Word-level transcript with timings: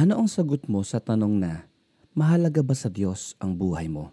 Ano 0.00 0.16
ang 0.16 0.32
sagot 0.32 0.64
mo 0.64 0.80
sa 0.80 0.96
tanong 0.96 1.44
na, 1.44 1.68
mahalaga 2.16 2.64
ba 2.64 2.72
sa 2.72 2.88
Diyos 2.88 3.36
ang 3.36 3.52
buhay 3.52 3.84
mo? 3.92 4.08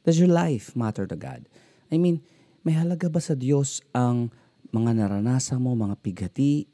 Does 0.00 0.16
your 0.16 0.32
life 0.32 0.72
matter 0.72 1.04
to 1.04 1.12
God? 1.12 1.44
I 1.92 2.00
mean, 2.00 2.24
may 2.64 2.72
halaga 2.72 3.12
ba 3.12 3.20
sa 3.20 3.36
Diyos 3.36 3.84
ang 3.92 4.32
mga 4.72 4.96
naranasan 4.96 5.60
mo, 5.60 5.76
mga 5.76 6.00
pigati, 6.00 6.64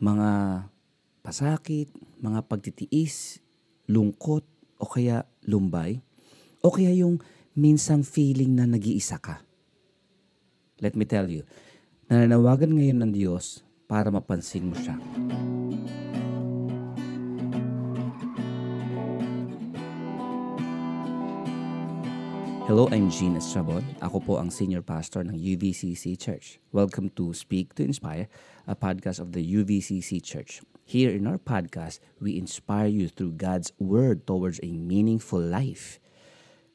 mga 0.00 0.64
pasakit, 1.20 1.92
mga 2.16 2.48
pagtitiis, 2.48 3.44
lungkot, 3.84 4.48
o 4.80 4.88
kaya 4.88 5.28
lumbay? 5.44 6.00
O 6.64 6.72
kaya 6.72 6.96
yung 6.96 7.20
minsang 7.52 8.00
feeling 8.00 8.56
na 8.56 8.64
nag-iisa 8.64 9.20
ka? 9.20 9.44
Let 10.80 10.96
me 10.96 11.04
tell 11.04 11.28
you, 11.28 11.44
nananawagan 12.08 12.72
ngayon 12.80 13.04
ng 13.04 13.12
Diyos 13.12 13.60
para 13.84 14.08
mapansin 14.08 14.72
mo 14.72 14.76
siya. 14.80 14.96
Hello, 22.68 22.84
I'm 22.92 23.08
Gene 23.08 23.40
Estrabon. 23.40 23.80
Ako 24.04 24.20
po 24.20 24.36
ang 24.36 24.52
senior 24.52 24.84
pastor 24.84 25.24
ng 25.24 25.32
UVCC 25.32 26.20
Church. 26.20 26.60
Welcome 26.68 27.08
to 27.16 27.32
Speak 27.32 27.72
to 27.80 27.80
Inspire, 27.80 28.28
a 28.68 28.76
podcast 28.76 29.24
of 29.24 29.32
the 29.32 29.40
UVCC 29.40 30.20
Church. 30.20 30.60
Here 30.84 31.08
in 31.08 31.24
our 31.24 31.40
podcast, 31.40 31.96
we 32.20 32.36
inspire 32.36 32.92
you 32.92 33.08
through 33.08 33.40
God's 33.40 33.72
Word 33.80 34.28
towards 34.28 34.60
a 34.60 34.68
meaningful 34.68 35.40
life. 35.40 35.96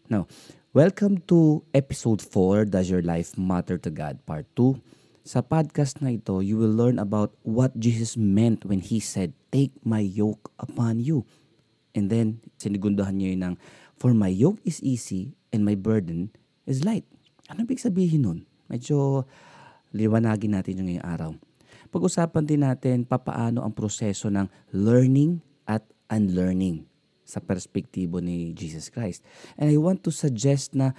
Now, 0.09 0.25
welcome 0.73 1.21
to 1.29 1.61
episode 1.77 2.25
4, 2.25 2.73
Does 2.73 2.89
Your 2.89 3.05
Life 3.05 3.37
Matter 3.37 3.77
to 3.77 3.93
God? 3.93 4.17
Part 4.25 4.49
2. 4.57 4.81
Sa 5.29 5.45
podcast 5.45 6.01
na 6.01 6.17
ito, 6.17 6.41
you 6.41 6.57
will 6.57 6.73
learn 6.73 6.97
about 6.97 7.37
what 7.45 7.77
Jesus 7.77 8.17
meant 8.17 8.65
when 8.65 8.81
He 8.81 8.97
said, 8.97 9.37
Take 9.53 9.77
my 9.85 10.01
yoke 10.01 10.49
upon 10.57 11.05
you. 11.05 11.29
And 11.93 12.09
then, 12.09 12.41
sinigundahan 12.57 13.21
niyo 13.21 13.37
yun 13.37 13.53
ng, 13.53 13.55
For 14.03 14.11
my 14.11 14.27
yoke 14.27 14.59
is 14.67 14.83
easy 14.83 15.31
and 15.55 15.63
my 15.63 15.79
burden 15.79 16.27
is 16.67 16.83
light. 16.83 17.07
Ano 17.47 17.63
ibig 17.63 17.79
sabihin 17.79 18.27
nun? 18.27 18.43
Medyo 18.67 19.23
liwanagin 19.95 20.59
natin 20.59 20.83
yung 20.83 20.87
ngayong 20.91 21.07
araw. 21.07 21.31
Pag-usapan 21.87 22.43
din 22.43 22.67
natin 22.67 23.07
papaano 23.07 23.63
ang 23.63 23.71
proseso 23.71 24.27
ng 24.27 24.51
learning 24.75 25.39
at 25.63 25.87
unlearning 26.11 26.83
sa 27.23 27.39
perspektibo 27.39 28.19
ni 28.19 28.51
Jesus 28.51 28.91
Christ. 28.91 29.23
And 29.55 29.71
I 29.71 29.79
want 29.79 30.03
to 30.03 30.11
suggest 30.11 30.75
na 30.75 30.91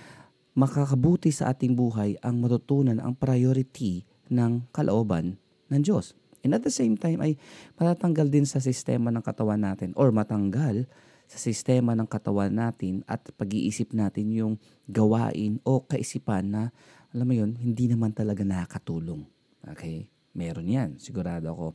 makakabuti 0.56 1.28
sa 1.28 1.52
ating 1.52 1.76
buhay 1.76 2.16
ang 2.24 2.40
matutunan 2.40 3.04
ang 3.04 3.20
priority 3.20 4.08
ng 4.32 4.72
kalooban 4.72 5.36
ng 5.68 5.80
Diyos. 5.84 6.16
And 6.40 6.56
at 6.56 6.64
the 6.64 6.72
same 6.72 6.96
time 6.96 7.20
ay 7.20 7.36
matatanggal 7.76 8.32
din 8.32 8.48
sa 8.48 8.64
sistema 8.64 9.12
ng 9.12 9.20
katawan 9.20 9.60
natin 9.60 9.92
or 9.92 10.08
matanggal 10.08 10.88
sa 11.34 11.50
sistema 11.50 11.98
ng 11.98 12.06
katawan 12.06 12.54
natin 12.54 13.02
at 13.10 13.26
pag-iisip 13.34 13.90
natin 13.90 14.30
yung 14.30 14.54
gawain 14.86 15.58
o 15.66 15.82
kaisipan 15.82 16.46
na, 16.46 16.62
alam 17.10 17.26
mo 17.26 17.34
yun, 17.34 17.58
hindi 17.58 17.90
naman 17.90 18.14
talaga 18.14 18.46
nakakatulong. 18.46 19.26
Okay? 19.66 20.06
Meron 20.30 20.70
yan, 20.70 20.90
sigurado 21.02 21.50
ako. 21.50 21.66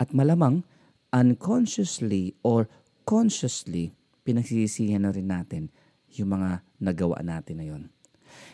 At 0.00 0.16
malamang, 0.16 0.64
unconsciously 1.12 2.32
or 2.40 2.64
consciously, 3.04 3.92
pinagsisisihan 4.24 5.04
na 5.04 5.12
rin 5.12 5.28
natin 5.28 5.68
yung 6.16 6.32
mga 6.32 6.64
nagawa 6.80 7.20
natin 7.20 7.60
na 7.60 7.66
yun. 7.68 7.92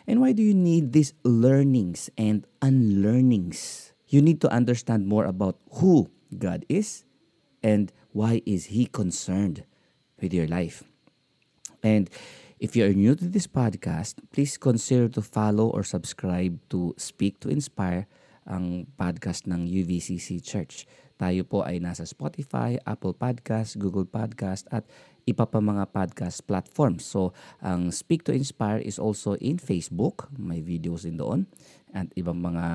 And 0.03 0.19
why 0.19 0.35
do 0.35 0.43
you 0.43 0.53
need 0.53 0.91
these 0.91 1.15
learnings 1.23 2.11
and 2.19 2.43
unlearnings? 2.59 3.91
You 4.11 4.19
need 4.19 4.43
to 4.43 4.51
understand 4.51 5.07
more 5.07 5.23
about 5.23 5.55
who 5.79 6.11
God 6.35 6.67
is 6.67 7.07
and 7.63 7.95
why 8.11 8.43
is 8.43 8.75
He 8.75 8.83
concerned 8.83 9.63
with 10.21 10.31
your 10.31 10.47
life. 10.47 10.85
And 11.81 12.09
if 12.61 12.77
you 12.77 12.85
are 12.85 12.93
new 12.93 13.17
to 13.17 13.25
this 13.25 13.49
podcast, 13.49 14.21
please 14.29 14.55
consider 14.55 15.09
to 15.17 15.21
follow 15.21 15.67
or 15.73 15.83
subscribe 15.83 16.61
to 16.69 16.93
Speak 16.97 17.41
to 17.41 17.49
Inspire, 17.49 18.05
ang 18.45 18.89
podcast 18.97 19.45
ng 19.49 19.65
UVCC 19.65 20.41
Church. 20.41 20.85
Tayo 21.21 21.45
po 21.45 21.61
ay 21.61 21.77
nasa 21.77 22.01
Spotify, 22.09 22.81
Apple 22.81 23.13
Podcast, 23.13 23.77
Google 23.77 24.09
Podcast 24.09 24.65
at 24.73 24.89
iba 25.29 25.45
pa 25.45 25.61
mga 25.61 25.93
podcast 25.93 26.41
platforms. 26.49 27.05
So, 27.05 27.37
ang 27.61 27.93
Speak 27.93 28.25
to 28.25 28.33
Inspire 28.33 28.81
is 28.81 28.97
also 28.97 29.37
in 29.37 29.61
Facebook. 29.61 30.33
May 30.33 30.65
videos 30.65 31.05
din 31.05 31.21
doon. 31.21 31.45
At 31.93 32.09
ibang 32.17 32.41
mga 32.41 32.65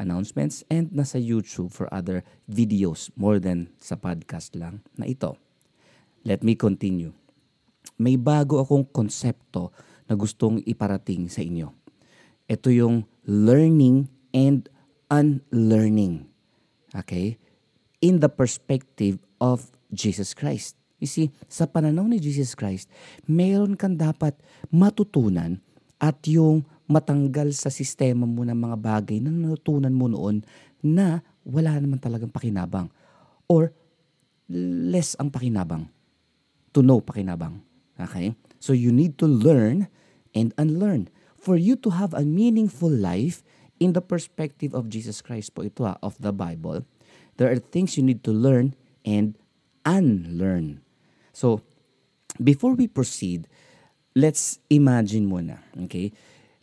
announcements. 0.00 0.64
And 0.72 0.88
nasa 0.96 1.20
YouTube 1.20 1.76
for 1.76 1.92
other 1.92 2.24
videos 2.48 3.12
more 3.20 3.36
than 3.36 3.68
sa 3.76 4.00
podcast 4.00 4.56
lang 4.56 4.80
na 4.96 5.04
ito. 5.04 5.43
Let 6.24 6.40
me 6.40 6.56
continue. 6.56 7.12
May 8.00 8.16
bago 8.16 8.64
akong 8.64 8.88
konsepto 8.88 9.70
na 10.08 10.16
gustong 10.16 10.64
iparating 10.64 11.28
sa 11.28 11.44
inyo. 11.44 11.68
Ito 12.48 12.72
yung 12.72 13.04
learning 13.28 14.08
and 14.32 14.68
unlearning. 15.12 16.24
Okay? 16.96 17.36
In 18.00 18.24
the 18.24 18.32
perspective 18.32 19.20
of 19.36 19.68
Jesus 19.92 20.32
Christ. 20.32 20.80
You 20.96 21.08
see, 21.08 21.28
sa 21.46 21.68
pananaw 21.68 22.08
ni 22.08 22.16
Jesus 22.16 22.56
Christ, 22.56 22.88
meron 23.28 23.76
kang 23.76 24.00
dapat 24.00 24.32
matutunan 24.72 25.60
at 26.00 26.16
yung 26.24 26.64
matanggal 26.88 27.52
sa 27.52 27.68
sistema 27.68 28.24
mo 28.24 28.44
ng 28.44 28.56
mga 28.56 28.76
bagay 28.80 29.20
na 29.20 29.32
natutunan 29.32 29.92
mo 29.92 30.08
noon 30.08 30.44
na 30.80 31.20
wala 31.44 31.76
naman 31.76 32.00
talagang 32.00 32.32
pakinabang 32.32 32.88
or 33.48 33.72
less 34.88 35.16
ang 35.16 35.32
pakinabang 35.32 35.88
to 36.74 36.82
know 36.82 37.00
pakinabang. 37.00 37.62
Okay? 37.98 38.34
So 38.58 38.74
you 38.74 38.90
need 38.92 39.16
to 39.22 39.26
learn 39.26 39.88
and 40.34 40.52
unlearn. 40.58 41.08
For 41.38 41.56
you 41.56 41.76
to 41.86 41.90
have 41.94 42.12
a 42.12 42.26
meaningful 42.26 42.90
life 42.90 43.42
in 43.78 43.92
the 43.92 44.02
perspective 44.02 44.74
of 44.74 44.90
Jesus 44.90 45.22
Christ 45.22 45.54
po 45.54 45.62
ito 45.62 45.84
ha, 45.86 45.96
of 46.02 46.18
the 46.18 46.32
Bible, 46.34 46.82
there 47.36 47.50
are 47.50 47.60
things 47.60 47.96
you 47.96 48.04
need 48.04 48.24
to 48.24 48.32
learn 48.32 48.74
and 49.04 49.36
unlearn. 49.84 50.80
So, 51.34 51.60
before 52.40 52.74
we 52.74 52.88
proceed, 52.88 53.46
let's 54.16 54.58
imagine 54.70 55.28
muna. 55.28 55.60
Okay? 55.86 56.10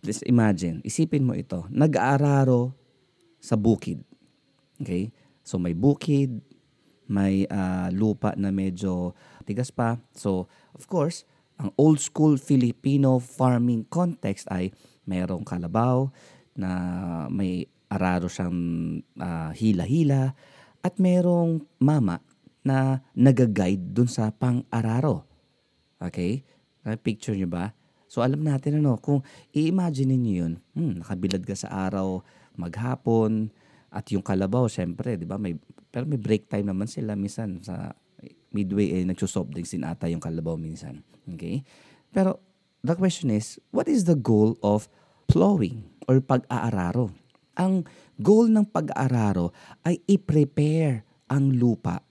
Let's 0.02 0.26
imagine. 0.26 0.82
Isipin 0.82 1.28
mo 1.28 1.38
ito. 1.38 1.68
Nag-aararo 1.70 2.74
sa 3.38 3.54
bukid. 3.54 4.02
Okay? 4.82 5.14
So, 5.46 5.62
may 5.62 5.78
bukid, 5.78 6.42
may 7.12 7.46
uh, 7.46 7.92
lupa 7.92 8.34
na 8.40 8.50
medyo 8.50 9.14
tigas 9.52 9.70
pa. 9.76 10.00
So, 10.16 10.48
of 10.72 10.88
course, 10.88 11.28
ang 11.60 11.76
old 11.76 12.00
school 12.00 12.40
Filipino 12.40 13.20
farming 13.20 13.86
context 13.92 14.48
ay 14.50 14.72
mayroong 15.06 15.44
kalabaw 15.44 16.10
na 16.56 16.72
may 17.28 17.68
araro 17.92 18.32
siyang 18.32 18.58
uh, 19.20 19.52
hila-hila 19.52 20.32
at 20.82 20.94
mayroong 20.98 21.62
mama 21.84 22.24
na 22.64 23.04
nag-guide 23.14 23.94
dun 23.94 24.08
sa 24.08 24.32
pang-araro. 24.32 25.28
Okay? 26.02 26.42
Picture 27.06 27.38
nyo 27.38 27.50
ba? 27.52 27.76
So 28.10 28.26
alam 28.26 28.42
natin 28.42 28.82
ano, 28.82 28.98
kung 28.98 29.22
i-imagine 29.54 30.18
niyo 30.18 30.48
yun, 30.48 30.54
hmm, 30.74 30.94
nakabilad 31.06 31.44
ka 31.46 31.56
sa 31.56 31.70
araw, 31.88 32.26
maghapon, 32.58 33.54
at 33.92 34.08
yung 34.12 34.24
kalabaw, 34.24 34.72
syempre, 34.72 35.20
di 35.20 35.28
ba, 35.28 35.36
may, 35.36 35.60
pero 35.92 36.08
may 36.08 36.20
break 36.20 36.48
time 36.48 36.72
naman 36.72 36.88
sila 36.88 37.16
minsan 37.20 37.60
sa 37.60 37.92
midway, 38.52 39.02
eh, 39.02 39.04
nagsusoft 39.08 39.52
drinks 39.52 39.74
din 39.74 39.88
ata 39.88 40.12
yung 40.12 40.22
kalabaw 40.22 40.60
minsan. 40.60 41.02
Okay? 41.26 41.64
Pero, 42.12 42.38
the 42.84 42.96
question 42.96 43.32
is, 43.32 43.58
what 43.72 43.88
is 43.88 44.06
the 44.06 44.16
goal 44.16 44.60
of 44.62 44.92
plowing 45.32 45.88
or 46.06 46.20
pag-aararo? 46.20 47.16
Ang 47.56 47.88
goal 48.20 48.52
ng 48.52 48.68
pag-aararo 48.68 49.56
ay 49.88 50.00
i-prepare 50.08 51.08
ang 51.32 51.56
lupa. 51.56 52.04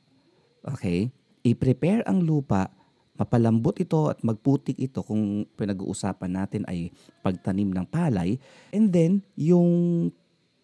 Okay? 0.64 1.12
I-prepare 1.44 2.04
ang 2.08 2.24
lupa, 2.24 2.72
mapalambot 3.20 3.76
ito 3.76 4.08
at 4.08 4.24
magputik 4.24 4.80
ito 4.80 5.04
kung 5.04 5.44
pinag-uusapan 5.56 6.32
natin 6.32 6.62
ay 6.64 6.88
pagtanim 7.20 7.68
ng 7.68 7.86
palay. 7.88 8.40
And 8.72 8.88
then, 8.88 9.20
yung 9.36 10.08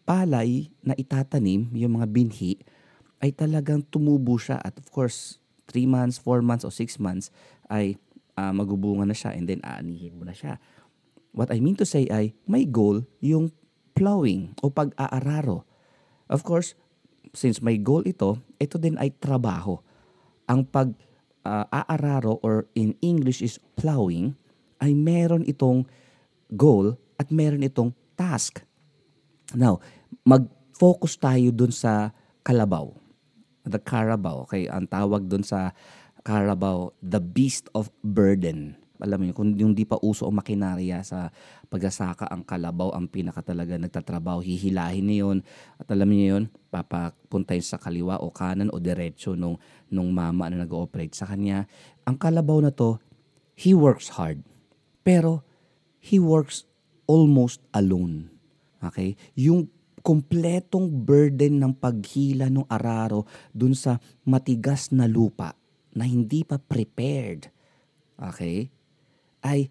palay 0.08 0.72
na 0.80 0.96
itatanim, 0.96 1.68
yung 1.76 2.00
mga 2.00 2.08
binhi, 2.08 2.56
ay 3.20 3.32
talagang 3.32 3.84
tumubo 3.88 4.36
siya 4.36 4.60
at 4.60 4.76
of 4.76 4.88
course 4.92 5.40
3 5.70 5.86
months, 5.86 6.16
4 6.22 6.42
months 6.42 6.64
o 6.64 6.70
6 6.70 6.98
months 7.02 7.30
ay 7.66 7.98
uh, 8.38 8.52
magubunga 8.52 9.08
na 9.08 9.16
siya 9.16 9.34
and 9.34 9.50
then 9.50 9.60
aanihin 9.64 10.14
mo 10.16 10.24
na 10.24 10.36
siya. 10.36 10.60
What 11.36 11.52
I 11.52 11.60
mean 11.60 11.76
to 11.80 11.86
say 11.88 12.08
ay 12.08 12.32
may 12.48 12.64
goal 12.64 13.04
yung 13.20 13.52
plowing 13.96 14.56
o 14.60 14.68
pag-aararo. 14.68 15.64
Of 16.28 16.44
course, 16.44 16.76
since 17.32 17.60
may 17.60 17.80
goal 17.80 18.04
ito, 18.04 18.40
ito 18.60 18.76
din 18.76 18.96
ay 18.96 19.12
trabaho. 19.16 19.80
Ang 20.48 20.68
pag-aararo 20.68 22.40
uh, 22.40 22.44
or 22.44 22.68
in 22.76 22.96
English 23.04 23.40
is 23.44 23.60
plowing 23.76 24.36
ay 24.80 24.92
meron 24.92 25.44
itong 25.48 25.88
goal 26.52 26.96
at 27.16 27.32
meron 27.32 27.64
itong 27.64 27.96
task. 28.16 28.60
Now, 29.56 29.80
mag-focus 30.24 31.16
tayo 31.16 31.48
dun 31.52 31.72
sa 31.72 32.12
kalabaw. 32.44 32.92
The 33.66 33.82
Carabao. 33.82 34.46
Okay, 34.46 34.70
ang 34.70 34.86
tawag 34.86 35.26
dun 35.26 35.42
sa 35.42 35.74
Carabao, 36.22 36.94
the 37.02 37.18
beast 37.18 37.66
of 37.74 37.90
burden. 38.02 38.78
Alam 38.96 39.20
mo 39.20 39.24
yun, 39.28 39.36
kung 39.36 39.50
yung 39.54 39.72
di 39.76 39.84
pa 39.84 40.00
uso 40.00 40.24
ang 40.24 40.40
makinarya 40.40 41.04
sa 41.04 41.28
pagsasaka, 41.68 42.32
ang 42.32 42.42
kalabaw 42.42 42.96
ang 42.96 43.12
pinaka 43.12 43.44
talaga 43.44 43.76
nagtatrabaho. 43.76 44.40
Hihilahin 44.40 45.04
niya 45.04 45.28
yun. 45.28 45.38
At 45.76 45.92
alam 45.92 46.08
niyo 46.08 46.24
yun, 46.38 46.44
papapunta 46.72 47.52
yun 47.52 47.66
sa 47.66 47.76
kaliwa 47.76 48.18
o 48.24 48.32
kanan 48.32 48.72
o 48.72 48.80
diretsyo 48.80 49.36
nung, 49.36 49.60
nung 49.92 50.10
mama 50.16 50.48
na 50.48 50.64
nag-ooperate 50.64 51.12
sa 51.12 51.28
kanya. 51.28 51.68
Ang 52.08 52.16
kalabaw 52.16 52.64
na 52.64 52.72
to, 52.72 52.96
he 53.52 53.76
works 53.76 54.16
hard. 54.16 54.40
Pero, 55.04 55.44
he 56.00 56.16
works 56.16 56.64
almost 57.04 57.60
alone. 57.76 58.32
Okay? 58.80 59.14
Yung 59.36 59.68
kompletong 60.06 60.86
burden 61.02 61.58
ng 61.58 61.72
paghila 61.74 62.46
ng 62.46 62.70
araro 62.70 63.26
dun 63.50 63.74
sa 63.74 63.98
matigas 64.22 64.94
na 64.94 65.10
lupa 65.10 65.58
na 65.98 66.06
hindi 66.06 66.46
pa 66.46 66.62
prepared. 66.62 67.50
Okay? 68.14 68.70
ay 69.46 69.70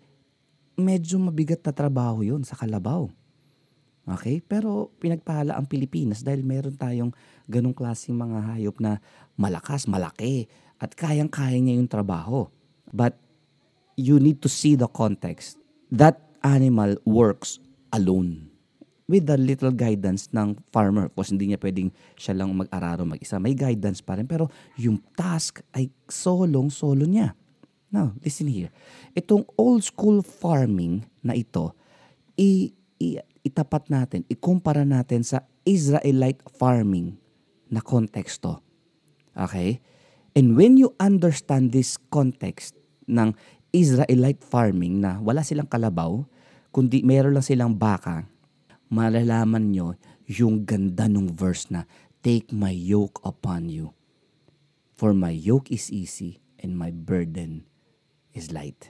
medyo 0.79 1.19
mabigat 1.19 1.59
na 1.67 1.75
trabaho 1.75 2.23
yon 2.23 2.47
sa 2.47 2.55
kalabaw. 2.55 3.11
Okay? 4.07 4.39
Pero 4.39 4.95
pinagpala 5.03 5.59
ang 5.59 5.67
Pilipinas 5.67 6.23
dahil 6.23 6.47
meron 6.47 6.79
tayong 6.79 7.11
ganong 7.51 7.75
klaseng 7.75 8.15
mga 8.15 8.55
hayop 8.55 8.79
na 8.79 9.03
malakas, 9.35 9.91
malaki, 9.91 10.47
at 10.79 10.95
kayang-kaya 10.95 11.59
niya 11.59 11.79
yung 11.79 11.91
trabaho. 11.91 12.47
But 12.91 13.19
you 13.99 14.19
need 14.19 14.39
to 14.43 14.49
see 14.51 14.79
the 14.79 14.87
context. 14.91 15.59
That 15.91 16.19
animal 16.43 16.99
works 17.07 17.59
alone 17.95 18.54
with 19.05 19.29
the 19.29 19.37
little 19.37 19.73
guidance 19.73 20.29
ng 20.33 20.57
farmer. 20.73 21.09
Of 21.13 21.29
hindi 21.29 21.53
niya 21.53 21.61
pwedeng 21.61 21.93
siya 22.17 22.37
lang 22.37 22.53
mag-araro 22.53 23.05
mag-isa. 23.05 23.37
May 23.37 23.53
guidance 23.53 24.01
pa 24.01 24.17
rin. 24.17 24.25
Pero 24.25 24.49
yung 24.77 25.01
task 25.13 25.61
ay 25.73 25.89
solong-solo 26.09 27.05
niya. 27.05 27.37
Now, 27.93 28.11
listen 28.19 28.49
here. 28.49 28.73
Itong 29.13 29.45
old 29.55 29.85
school 29.85 30.19
farming 30.25 31.05
na 31.21 31.37
ito, 31.37 31.71
i, 32.35 32.73
i, 32.99 33.21
itapat 33.45 33.87
natin, 33.87 34.25
ikumpara 34.27 34.83
natin 34.83 35.23
sa 35.23 35.45
Israelite 35.63 36.41
farming 36.57 37.15
na 37.69 37.79
konteksto. 37.79 38.59
Okay? 39.37 39.79
And 40.35 40.59
when 40.59 40.75
you 40.75 40.91
understand 40.99 41.71
this 41.71 41.95
context 42.11 42.75
ng 43.07 43.31
Israelite 43.71 44.43
farming 44.43 44.99
na 44.99 45.21
wala 45.23 45.45
silang 45.45 45.69
kalabaw, 45.69 46.25
kundi 46.75 47.05
meron 47.07 47.31
lang 47.37 47.45
silang 47.45 47.71
baka, 47.71 48.27
malalaman 48.89 49.73
nyo 49.73 49.97
yung 50.25 50.65
ganda 50.65 51.05
ng 51.05 51.33
verse 51.33 51.69
na, 51.69 51.85
Take 52.25 52.49
my 52.49 52.73
yoke 52.73 53.21
upon 53.21 53.69
you, 53.69 53.93
for 54.97 55.13
my 55.13 55.29
yoke 55.29 55.69
is 55.69 55.93
easy 55.93 56.41
and 56.57 56.73
my 56.73 56.89
burden 56.89 57.69
is 58.33 58.49
light. 58.49 58.89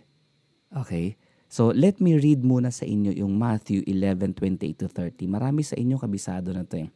Okay? 0.72 1.20
So, 1.52 1.76
let 1.76 2.00
me 2.00 2.16
read 2.16 2.48
muna 2.48 2.72
sa 2.72 2.88
inyo 2.88 3.12
yung 3.16 3.36
Matthew 3.36 3.84
11:28 3.88 4.80
to 4.80 4.88
30. 4.88 5.28
Marami 5.28 5.68
sa 5.68 5.76
inyo 5.76 6.00
kabisado 6.00 6.52
na 6.52 6.64
to 6.64 6.84
eh. 6.84 6.90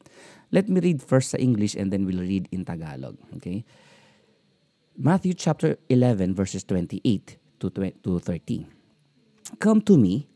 Let 0.52 0.72
me 0.72 0.80
read 0.80 1.04
first 1.04 1.32
sa 1.32 1.40
English 1.40 1.76
and 1.76 1.92
then 1.92 2.08
we'll 2.08 2.24
read 2.24 2.48
in 2.52 2.64
Tagalog. 2.64 3.16
Okay? 3.40 3.68
Matthew 5.00 5.36
chapter 5.36 5.80
11 5.88 6.36
verses 6.36 6.68
28 6.68 7.40
to, 7.64 7.72
to 7.72 8.12
30. 8.20 8.68
Come 9.64 9.80
to 9.88 9.96
me, 9.96 10.28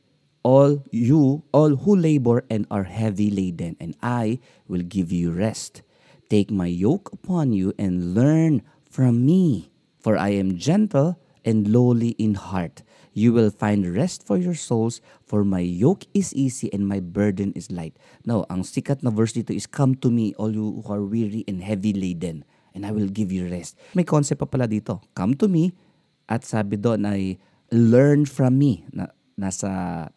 all 0.44 0.84
you, 0.92 1.44
all 1.52 1.76
who 1.88 1.96
labor 1.96 2.44
and 2.52 2.68
are 2.70 2.84
heavy 2.84 3.32
laden, 3.32 3.76
and 3.80 3.96
I 4.04 4.40
will 4.68 4.84
give 4.84 5.12
you 5.12 5.32
rest. 5.32 5.82
Take 6.30 6.52
my 6.52 6.68
yoke 6.68 7.12
upon 7.12 7.52
you 7.56 7.74
and 7.80 8.14
learn 8.14 8.62
from 8.84 9.26
me, 9.26 9.72
for 10.00 10.20
I 10.20 10.36
am 10.36 10.60
gentle 10.60 11.20
and 11.44 11.68
lowly 11.68 12.16
in 12.20 12.36
heart. 12.36 12.84
You 13.14 13.32
will 13.32 13.52
find 13.52 13.86
rest 13.94 14.26
for 14.26 14.38
your 14.38 14.58
souls, 14.58 15.00
for 15.22 15.46
my 15.46 15.62
yoke 15.62 16.06
is 16.14 16.34
easy 16.34 16.72
and 16.74 16.88
my 16.88 17.00
burden 17.00 17.54
is 17.54 17.70
light. 17.70 17.94
Now, 18.26 18.46
ang 18.50 18.66
sikat 18.66 19.06
na 19.06 19.14
verse 19.14 19.38
dito 19.38 19.54
is, 19.54 19.70
Come 19.70 19.96
to 20.02 20.10
me, 20.10 20.34
all 20.36 20.50
you 20.50 20.82
who 20.82 20.90
are 20.90 21.06
weary 21.06 21.46
and 21.48 21.62
heavy 21.62 21.94
laden, 21.94 22.44
and 22.74 22.86
I 22.86 22.92
will 22.92 23.08
give 23.08 23.32
you 23.32 23.46
rest. 23.46 23.78
May 23.94 24.04
concept 24.04 24.42
pa 24.42 24.50
pala 24.50 24.66
dito. 24.66 24.98
Come 25.14 25.38
to 25.38 25.46
me, 25.46 25.78
at 26.26 26.42
sabi 26.42 26.82
doon 26.82 27.06
ay, 27.06 27.38
Learn 27.70 28.26
from 28.26 28.58
me. 28.58 28.82
Na, 28.90 29.14
nasa 29.38 30.10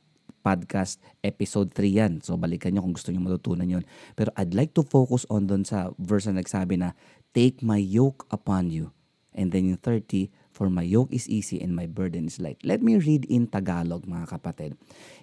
podcast 0.46 1.02
episode 1.26 1.74
3 1.74 1.98
yan. 1.98 2.12
So 2.22 2.38
balikan 2.38 2.78
nyo 2.78 2.86
kung 2.86 2.94
gusto 2.94 3.10
nyo 3.10 3.26
matutunan 3.26 3.66
yon. 3.66 3.82
Pero 4.14 4.30
I'd 4.38 4.54
like 4.54 4.78
to 4.78 4.86
focus 4.86 5.26
on 5.26 5.50
doon 5.50 5.66
sa 5.66 5.90
verse 5.98 6.30
na 6.30 6.38
nagsabi 6.38 6.78
na, 6.78 6.94
Take 7.34 7.66
my 7.66 7.82
yoke 7.82 8.22
upon 8.30 8.70
you. 8.70 8.94
And 9.34 9.50
then 9.50 9.66
yung 9.66 9.82
30, 9.82 10.30
For 10.56 10.72
my 10.72 10.88
yoke 10.88 11.12
is 11.12 11.28
easy 11.28 11.60
and 11.60 11.76
my 11.76 11.84
burden 11.84 12.32
is 12.32 12.40
light. 12.40 12.56
Let 12.64 12.80
me 12.80 12.96
read 12.96 13.28
in 13.28 13.44
Tagalog 13.44 14.08
mga 14.08 14.40
kapatid. 14.40 14.72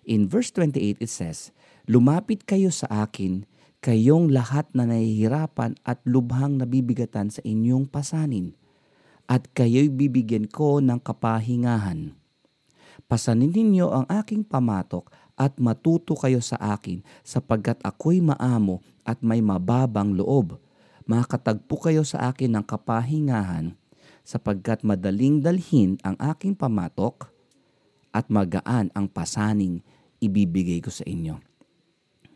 In 0.06 0.30
verse 0.30 0.54
28 0.54 1.02
it 1.02 1.10
says, 1.10 1.50
Lumapit 1.90 2.46
kayo 2.46 2.70
sa 2.70 2.86
akin, 3.10 3.50
kayong 3.82 4.30
lahat 4.30 4.70
na 4.78 4.86
nahihirapan 4.86 5.74
at 5.90 5.98
lubhang 6.06 6.62
nabibigatan 6.62 7.34
sa 7.34 7.42
inyong 7.42 7.90
pasanin, 7.90 8.54
at 9.26 9.50
kayo'y 9.58 9.90
bibigyan 9.90 10.46
ko 10.46 10.78
ng 10.78 11.02
kapahingahan. 11.02 12.14
Pasanin 13.14 13.54
ninyo 13.54 13.94
ang 13.94 14.10
aking 14.10 14.42
pamatok 14.42 15.14
at 15.38 15.62
matuto 15.62 16.18
kayo 16.18 16.42
sa 16.42 16.58
akin 16.58 17.06
sapagkat 17.22 17.78
ako'y 17.86 18.26
maamo 18.26 18.82
at 19.06 19.22
may 19.22 19.38
mababang 19.38 20.18
loob. 20.18 20.58
Makatagpo 21.06 21.78
kayo 21.78 22.02
sa 22.02 22.34
akin 22.34 22.58
ng 22.58 22.66
kapahingahan 22.66 23.78
sapagkat 24.26 24.82
madaling 24.82 25.46
dalhin 25.46 26.02
ang 26.02 26.18
aking 26.18 26.58
pamatok 26.58 27.30
at 28.10 28.34
magaan 28.34 28.90
ang 28.98 29.06
pasaning 29.06 29.86
ibibigay 30.18 30.82
ko 30.82 30.90
sa 30.90 31.06
inyo. 31.06 31.38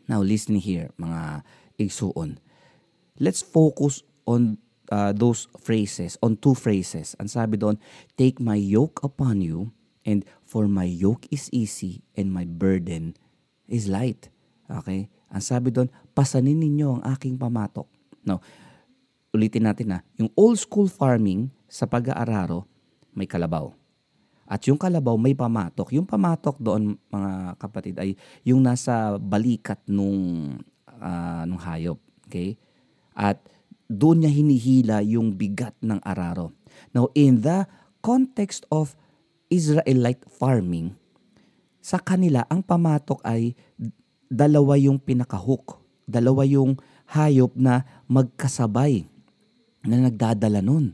Now 0.06 0.22
listen 0.22 0.62
here 0.62 0.94
mga 0.94 1.42
igsuon. 1.74 2.38
Let's 3.18 3.42
focus 3.42 4.06
on 4.30 4.62
uh, 4.94 5.10
those 5.10 5.50
phrases, 5.58 6.14
on 6.22 6.38
two 6.38 6.54
phrases. 6.54 7.18
Ang 7.18 7.26
sabi 7.26 7.58
doon, 7.58 7.82
take 8.14 8.38
my 8.38 8.54
yoke 8.54 9.02
upon 9.02 9.42
you 9.42 9.74
and 10.08 10.24
for 10.48 10.64
my 10.64 10.88
yoke 10.88 11.28
is 11.28 11.52
easy 11.52 12.00
and 12.16 12.32
my 12.32 12.48
burden 12.48 13.12
is 13.68 13.92
light. 13.92 14.32
Okay? 14.64 15.12
Ang 15.28 15.44
sabi 15.44 15.68
doon, 15.68 15.92
pasanin 16.16 16.56
ninyo 16.56 16.98
ang 16.98 17.02
aking 17.12 17.36
pamatok. 17.36 17.84
Now, 18.24 18.40
ulitin 19.36 19.68
natin 19.68 19.92
na, 19.92 20.00
yung 20.16 20.32
old 20.32 20.56
school 20.56 20.88
farming, 20.88 21.52
sa 21.68 21.84
pag-aararo, 21.84 22.64
may 23.12 23.28
kalabaw. 23.28 23.68
At 24.48 24.64
yung 24.64 24.80
kalabaw 24.80 25.20
may 25.20 25.36
pamatok. 25.36 25.92
Yung 25.92 26.08
pamatok 26.08 26.56
doon 26.56 26.96
mga 27.12 27.60
kapatid 27.60 28.00
ay 28.00 28.16
yung 28.48 28.64
nasa 28.64 29.20
balikat 29.20 29.76
nung 29.84 30.56
uh, 30.88 31.44
nung 31.44 31.60
hayop, 31.60 32.00
okay? 32.24 32.56
At 33.12 33.36
doon 33.84 34.24
niya 34.24 34.32
hinihila 34.32 35.04
yung 35.04 35.36
bigat 35.36 35.76
ng 35.84 36.00
araro. 36.00 36.56
Now 36.96 37.12
in 37.12 37.44
the 37.44 37.68
context 38.00 38.64
of 38.72 38.96
Israelite 39.48 40.24
farming, 40.28 40.92
sa 41.80 41.96
kanila 41.96 42.44
ang 42.52 42.60
pamatok 42.60 43.24
ay 43.24 43.56
dalawa 44.28 44.76
yung 44.76 45.00
pinakahook. 45.00 45.80
Dalawa 46.08 46.44
yung 46.44 46.76
hayop 47.08 47.56
na 47.56 47.84
magkasabay 48.08 49.08
na 49.88 50.08
nagdadala 50.08 50.60
nun. 50.60 50.92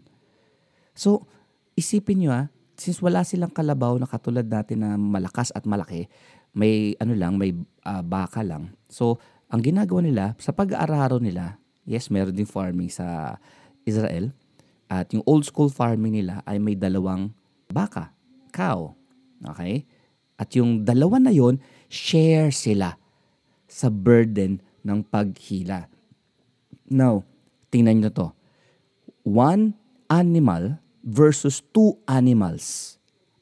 So, 0.94 1.26
isipin 1.74 2.22
nyo 2.22 2.30
ah, 2.30 2.46
since 2.78 3.02
wala 3.02 3.26
silang 3.26 3.50
kalabaw 3.50 3.98
na 3.98 4.06
katulad 4.06 4.46
natin 4.46 4.86
na 4.86 4.94
malakas 4.94 5.50
at 5.54 5.66
malaki, 5.66 6.06
may 6.54 6.94
ano 7.02 7.18
lang, 7.18 7.34
may 7.34 7.50
uh, 7.82 8.02
baka 8.02 8.46
lang. 8.46 8.70
So, 8.86 9.18
ang 9.50 9.62
ginagawa 9.62 10.06
nila, 10.06 10.24
sa 10.38 10.54
pag-aararo 10.54 11.18
nila, 11.18 11.58
yes, 11.82 12.10
meron 12.10 12.34
din 12.34 12.46
farming 12.46 12.90
sa 12.90 13.38
Israel. 13.82 14.30
At 14.86 15.10
yung 15.10 15.26
old 15.26 15.42
school 15.42 15.70
farming 15.70 16.22
nila 16.22 16.42
ay 16.46 16.62
may 16.62 16.78
dalawang 16.78 17.34
baka, 17.70 18.13
cow. 18.54 18.94
Okay? 19.42 19.82
At 20.38 20.54
yung 20.54 20.86
dalawa 20.86 21.18
na 21.18 21.34
yon 21.34 21.58
share 21.90 22.54
sila 22.54 22.94
sa 23.66 23.90
burden 23.90 24.62
ng 24.86 25.02
paghila. 25.10 25.90
Now, 26.86 27.26
tingnan 27.74 28.06
nyo 28.06 28.10
to. 28.14 28.28
One 29.26 29.74
animal 30.06 30.78
versus 31.02 31.58
two 31.74 31.98
animals. 32.06 32.96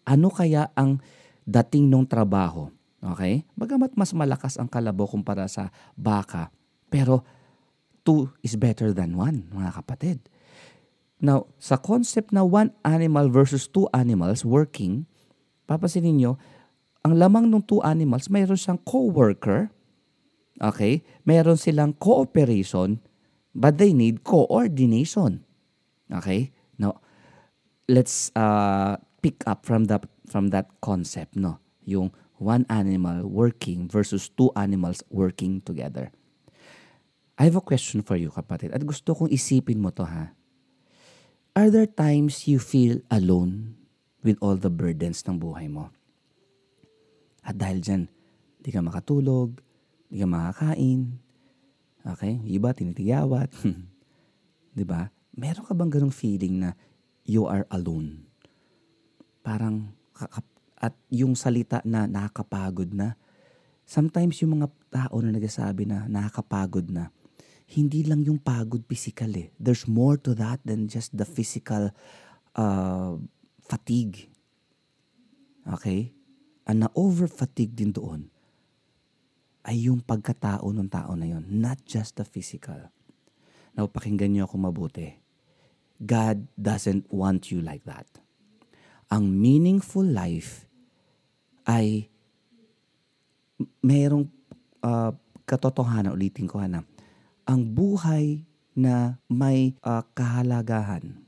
Ano 0.08 0.32
kaya 0.32 0.72
ang 0.72 1.04
dating 1.44 1.92
ng 1.92 2.08
trabaho? 2.08 2.72
Okay? 3.02 3.44
Bagamat 3.58 3.92
mas 3.98 4.14
malakas 4.16 4.56
ang 4.56 4.70
kalabaw 4.70 5.10
kumpara 5.10 5.50
sa 5.50 5.74
baka, 5.98 6.48
pero 6.86 7.26
two 8.06 8.30
is 8.46 8.54
better 8.54 8.94
than 8.94 9.18
one, 9.18 9.50
mga 9.50 9.70
kapatid. 9.82 10.18
Now, 11.22 11.46
sa 11.62 11.78
concept 11.78 12.34
na 12.34 12.42
one 12.42 12.74
animal 12.82 13.30
versus 13.30 13.70
two 13.70 13.86
animals 13.94 14.42
working, 14.42 15.06
papansinin 15.70 16.18
nyo, 16.18 16.34
ang 17.06 17.14
lamang 17.14 17.46
ng 17.46 17.62
two 17.62 17.78
animals, 17.86 18.26
mayroon 18.26 18.58
siyang 18.58 18.82
co-worker, 18.82 19.70
okay? 20.58 21.06
Mayroon 21.22 21.54
silang 21.54 21.94
cooperation, 21.94 22.98
but 23.54 23.78
they 23.78 23.94
need 23.94 24.26
coordination. 24.26 25.46
Okay? 26.10 26.50
Now, 26.74 26.98
let's 27.86 28.34
uh, 28.34 28.98
pick 29.22 29.46
up 29.46 29.62
from 29.62 29.86
that 29.86 30.02
from 30.26 30.50
that 30.50 30.74
concept, 30.82 31.38
no? 31.38 31.62
Yung 31.86 32.10
one 32.42 32.66
animal 32.66 33.30
working 33.30 33.86
versus 33.86 34.26
two 34.26 34.50
animals 34.58 35.06
working 35.06 35.62
together. 35.62 36.10
I 37.38 37.46
have 37.46 37.54
a 37.54 37.64
question 37.64 38.02
for 38.02 38.18
you, 38.18 38.34
kapatid. 38.34 38.74
At 38.74 38.82
gusto 38.82 39.14
kong 39.14 39.30
isipin 39.30 39.78
mo 39.78 39.94
to, 39.94 40.02
ha? 40.02 40.34
Are 41.52 41.68
there 41.68 41.84
times 41.84 42.48
you 42.48 42.56
feel 42.56 43.04
alone 43.12 43.76
with 44.24 44.40
all 44.40 44.56
the 44.56 44.72
burdens 44.72 45.20
ng 45.28 45.36
buhay 45.36 45.68
mo? 45.68 45.92
At 47.44 47.60
dahil 47.60 47.84
dyan, 47.84 48.02
di 48.56 48.72
ka 48.72 48.80
makatulog, 48.80 49.60
di 50.08 50.16
ka 50.16 50.24
makakain, 50.24 51.12
okay? 52.08 52.40
Iba, 52.48 52.72
tinitigawat. 52.72 53.52
di 54.80 54.84
ba? 54.88 55.12
Meron 55.36 55.68
ka 55.68 55.76
bang 55.76 55.92
ganong 55.92 56.16
feeling 56.16 56.64
na 56.64 56.72
you 57.28 57.44
are 57.44 57.68
alone? 57.68 58.24
Parang, 59.44 59.92
at 60.80 60.96
yung 61.12 61.36
salita 61.36 61.84
na 61.84 62.08
nakakapagod 62.08 62.96
na, 62.96 63.20
sometimes 63.84 64.40
yung 64.40 64.56
mga 64.56 64.72
tao 64.88 65.20
na 65.20 65.36
nagsasabi 65.36 65.84
na 65.84 66.08
nakakapagod 66.08 66.88
na, 66.88 67.12
hindi 67.70 68.02
lang 68.02 68.26
yung 68.26 68.42
pagod 68.42 68.82
physical 68.84 69.30
eh. 69.38 69.54
There's 69.56 69.86
more 69.86 70.18
to 70.26 70.34
that 70.36 70.60
than 70.66 70.90
just 70.90 71.14
the 71.14 71.24
physical 71.24 71.94
uh, 72.58 73.14
fatigue. 73.64 74.28
Okay? 75.66 76.12
Ang 76.66 76.86
na-over 76.86 77.26
fatigue 77.30 77.74
din 77.74 77.94
doon 77.94 78.28
ay 79.62 79.86
yung 79.86 80.02
pagkatao 80.02 80.66
ng 80.74 80.90
tao 80.90 81.14
na 81.14 81.26
yon, 81.30 81.46
not 81.46 81.78
just 81.86 82.18
the 82.18 82.26
physical. 82.26 82.90
Now, 83.78 83.86
pakinggan 83.86 84.34
niyo 84.34 84.50
ako 84.50 84.58
mabuti. 84.58 85.22
God 86.02 86.50
doesn't 86.58 87.06
want 87.14 87.54
you 87.54 87.62
like 87.62 87.86
that. 87.86 88.10
Ang 89.06 89.30
meaningful 89.38 90.02
life 90.02 90.66
ay 91.62 92.10
mayroong 93.86 94.26
uh, 94.82 95.14
katotohanan, 95.46 96.10
ulitin 96.10 96.50
ko 96.50 96.58
na, 96.66 96.82
ang 97.46 97.62
buhay 97.74 98.46
na 98.72 99.20
may 99.28 99.76
uh, 99.84 100.02
kahalagahan 100.16 101.20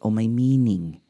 o 0.00 0.08
may 0.08 0.30
meaning, 0.30 1.02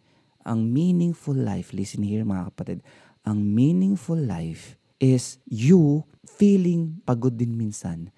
ang 0.42 0.72
meaningful 0.72 1.36
life, 1.36 1.76
listen 1.76 2.02
here 2.02 2.24
mga 2.24 2.50
kapatid, 2.54 2.78
ang 3.22 3.44
meaningful 3.44 4.16
life 4.16 4.80
is 4.98 5.38
you 5.46 6.02
feeling 6.26 6.98
pagod 7.04 7.36
din 7.36 7.54
minsan, 7.54 8.10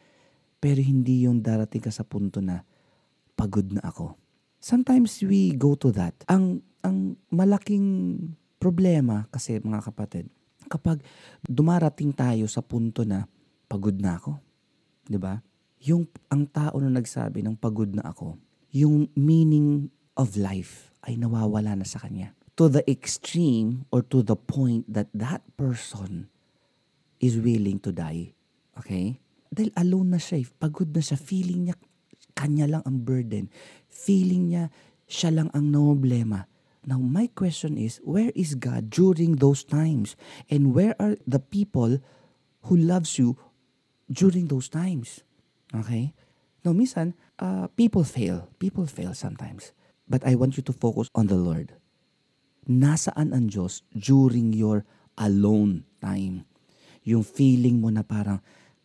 pero 0.63 0.81
hindi 0.81 1.27
yung 1.27 1.43
darating 1.43 1.83
ka 1.83 1.93
sa 1.93 2.07
punto 2.07 2.39
na 2.39 2.63
pagod 3.35 3.69
na 3.73 3.83
ako. 3.85 4.17
Sometimes 4.61 5.25
we 5.25 5.57
go 5.57 5.73
to 5.73 5.89
that. 5.97 6.13
Ang 6.29 6.61
ang 6.85 7.17
malaking 7.33 8.17
problema 8.61 9.25
kasi 9.33 9.57
mga 9.61 9.89
kapatid, 9.89 10.29
kapag 10.69 11.01
dumarating 11.45 12.13
tayo 12.13 12.45
sa 12.45 12.61
punto 12.61 13.05
na 13.09 13.25
pagod 13.69 13.97
na 13.97 14.21
ako, 14.21 14.37
'di 15.09 15.17
ba? 15.17 15.41
Yung 15.85 16.05
ang 16.29 16.45
tao 16.49 16.77
na 16.79 16.93
nagsabi 16.93 17.41
ng 17.41 17.57
pagod 17.57 17.91
na 17.97 18.13
ako, 18.13 18.37
yung 18.71 19.09
meaning 19.17 19.89
of 20.15 20.37
life 20.37 20.93
ay 21.09 21.17
nawawala 21.17 21.73
na 21.73 21.87
sa 21.89 21.97
kanya 22.05 22.37
to 22.61 22.69
the 22.69 22.85
extreme 22.85 23.89
or 23.89 24.05
to 24.05 24.21
the 24.21 24.37
point 24.37 24.85
that 24.85 25.09
that 25.17 25.41
person 25.57 26.29
is 27.17 27.41
willing 27.41 27.81
to 27.81 27.89
die. 27.89 28.37
Okay? 28.77 29.17
Dahil 29.49 29.73
alone 29.81 30.13
na 30.13 30.21
siya, 30.21 30.45
pagod 30.61 30.93
na 30.93 31.01
siya, 31.01 31.17
feeling 31.17 31.73
niya 31.73 31.77
kanya 32.37 32.69
lang 32.69 32.85
ang 32.85 33.01
burden. 33.01 33.49
Feeling 33.89 34.53
niya 34.53 34.69
siya 35.09 35.33
lang 35.33 35.49
ang 35.57 35.73
problema. 35.73 36.45
Now, 36.85 37.01
my 37.01 37.33
question 37.33 37.81
is, 37.81 37.97
where 38.05 38.33
is 38.37 38.57
God 38.57 38.93
during 38.93 39.41
those 39.41 39.65
times? 39.65 40.13
And 40.53 40.77
where 40.77 40.93
are 41.01 41.17
the 41.25 41.41
people 41.41 42.01
who 42.69 42.75
loves 42.77 43.17
you 43.17 43.41
during 44.13 44.53
those 44.53 44.69
times? 44.69 45.25
Okay? 45.75 46.13
Now, 46.65 46.73
minsan, 46.73 47.15
uh, 47.39 47.69
people 47.79 48.05
fail. 48.05 48.51
People 48.59 48.85
fail 48.85 49.15
sometimes. 49.15 49.73
But 50.11 50.27
I 50.27 50.35
want 50.35 50.59
you 50.59 50.65
to 50.67 50.75
focus 50.75 51.09
on 51.15 51.31
the 51.31 51.39
Lord 51.39 51.81
nasaan 52.71 53.33
ang 53.33 53.51
Diyos 53.51 53.83
during 53.91 54.53
your 54.53 54.85
alone 55.19 55.83
time. 55.99 56.45
Yung 57.03 57.25
feeling 57.25 57.83
mo 57.83 57.89
na 57.89 58.05
parang, 58.05 58.39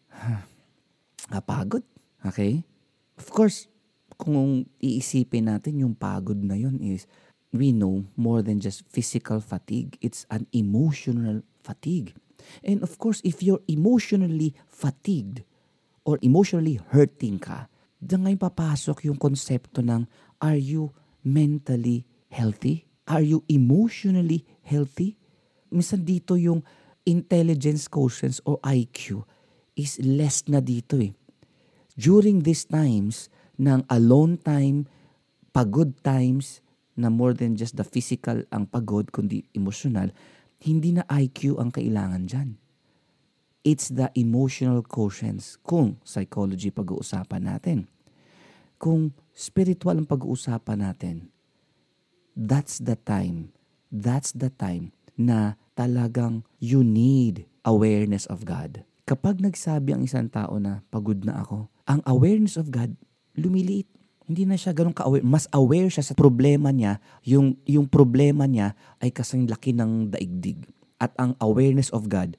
ha, 0.10 0.48
pagod. 1.46 1.84
Okay? 2.24 2.64
Of 3.20 3.30
course, 3.30 3.68
kung 4.18 4.66
iisipin 4.80 5.52
natin 5.52 5.86
yung 5.86 5.94
pagod 5.94 6.40
na 6.40 6.56
yun 6.56 6.80
is, 6.80 7.06
we 7.54 7.72
know 7.72 8.04
more 8.18 8.42
than 8.42 8.60
just 8.60 8.88
physical 8.88 9.40
fatigue. 9.40 10.00
It's 10.02 10.26
an 10.34 10.48
emotional 10.56 11.46
fatigue. 11.62 12.18
And 12.66 12.84
of 12.84 12.98
course, 13.00 13.22
if 13.24 13.46
you're 13.46 13.64
emotionally 13.68 14.58
fatigued 14.68 15.46
or 16.06 16.22
emotionally 16.22 16.78
hurting 16.94 17.42
ka, 17.42 17.68
diyan 18.00 18.30
ngayon 18.30 18.42
papasok 18.42 19.10
yung 19.10 19.18
konsepto 19.18 19.82
ng, 19.82 20.06
are 20.40 20.60
you 20.60 20.94
mentally 21.26 22.06
healthy? 22.30 22.86
Are 23.10 23.26
you 23.26 23.42
emotionally 23.50 24.46
healthy? 24.62 25.18
Minsan 25.74 26.06
dito 26.06 26.38
yung 26.38 26.62
intelligence 27.06 27.90
quotient 27.90 28.38
or 28.46 28.62
IQ 28.62 29.26
is 29.74 29.98
less 30.02 30.46
na 30.46 30.62
dito 30.62 30.98
eh. 31.02 31.14
During 31.98 32.46
these 32.46 32.70
times 32.70 33.28
ng 33.58 33.86
alone 33.90 34.38
time, 34.40 34.86
pagod 35.52 35.98
times, 36.06 36.66
na 36.96 37.12
more 37.12 37.36
than 37.36 37.60
just 37.60 37.76
the 37.76 37.84
physical 37.84 38.40
ang 38.56 38.72
pagod, 38.72 39.12
kundi 39.12 39.44
emotional, 39.52 40.10
hindi 40.64 40.96
na 40.96 41.04
IQ 41.12 41.60
ang 41.60 41.70
kailangan 41.70 42.24
dyan. 42.26 42.56
It's 43.66 43.90
the 43.90 44.14
emotional 44.14 44.86
quotients 44.86 45.58
kung 45.66 45.98
psychology 46.06 46.70
pag-uusapan 46.70 47.50
natin. 47.50 47.90
Kung 48.78 49.10
spiritual 49.34 49.98
ang 49.98 50.06
pag-uusapan 50.06 50.86
natin, 50.86 51.34
that's 52.38 52.78
the 52.78 52.94
time, 52.94 53.50
that's 53.90 54.38
the 54.38 54.54
time 54.54 54.94
na 55.18 55.58
talagang 55.74 56.46
you 56.62 56.86
need 56.86 57.50
awareness 57.66 58.30
of 58.30 58.46
God. 58.46 58.86
Kapag 59.10 59.42
nagsabi 59.42 59.98
ang 59.98 60.06
isang 60.06 60.30
tao 60.30 60.62
na 60.62 60.86
pagod 60.94 61.26
na 61.26 61.42
ako, 61.42 61.66
ang 61.90 62.06
awareness 62.06 62.62
of 62.62 62.70
God 62.70 62.94
lumiliit. 63.34 63.90
Hindi 64.30 64.46
na 64.46 64.62
siya 64.62 64.78
ganun 64.78 64.94
ka-aware. 64.94 65.26
Mas 65.26 65.50
aware 65.50 65.90
siya 65.90 66.06
sa 66.06 66.14
problema 66.14 66.70
niya. 66.70 67.02
Yung, 67.26 67.58
yung 67.66 67.90
problema 67.90 68.46
niya 68.46 68.78
ay 69.02 69.10
kasing 69.10 69.50
laki 69.50 69.74
ng 69.74 70.14
daigdig. 70.14 70.70
At 71.02 71.18
ang 71.18 71.34
awareness 71.42 71.90
of 71.90 72.10
God 72.14 72.38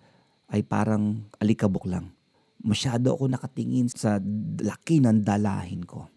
ay 0.50 0.62
parang 0.62 1.26
alikabok 1.42 1.86
lang. 1.90 2.14
Masyado 2.62 3.14
ako 3.14 3.30
nakatingin 3.30 3.90
sa 3.90 4.18
laki 4.62 5.02
ng 5.02 5.22
dalahin 5.22 5.82
ko. 5.86 6.10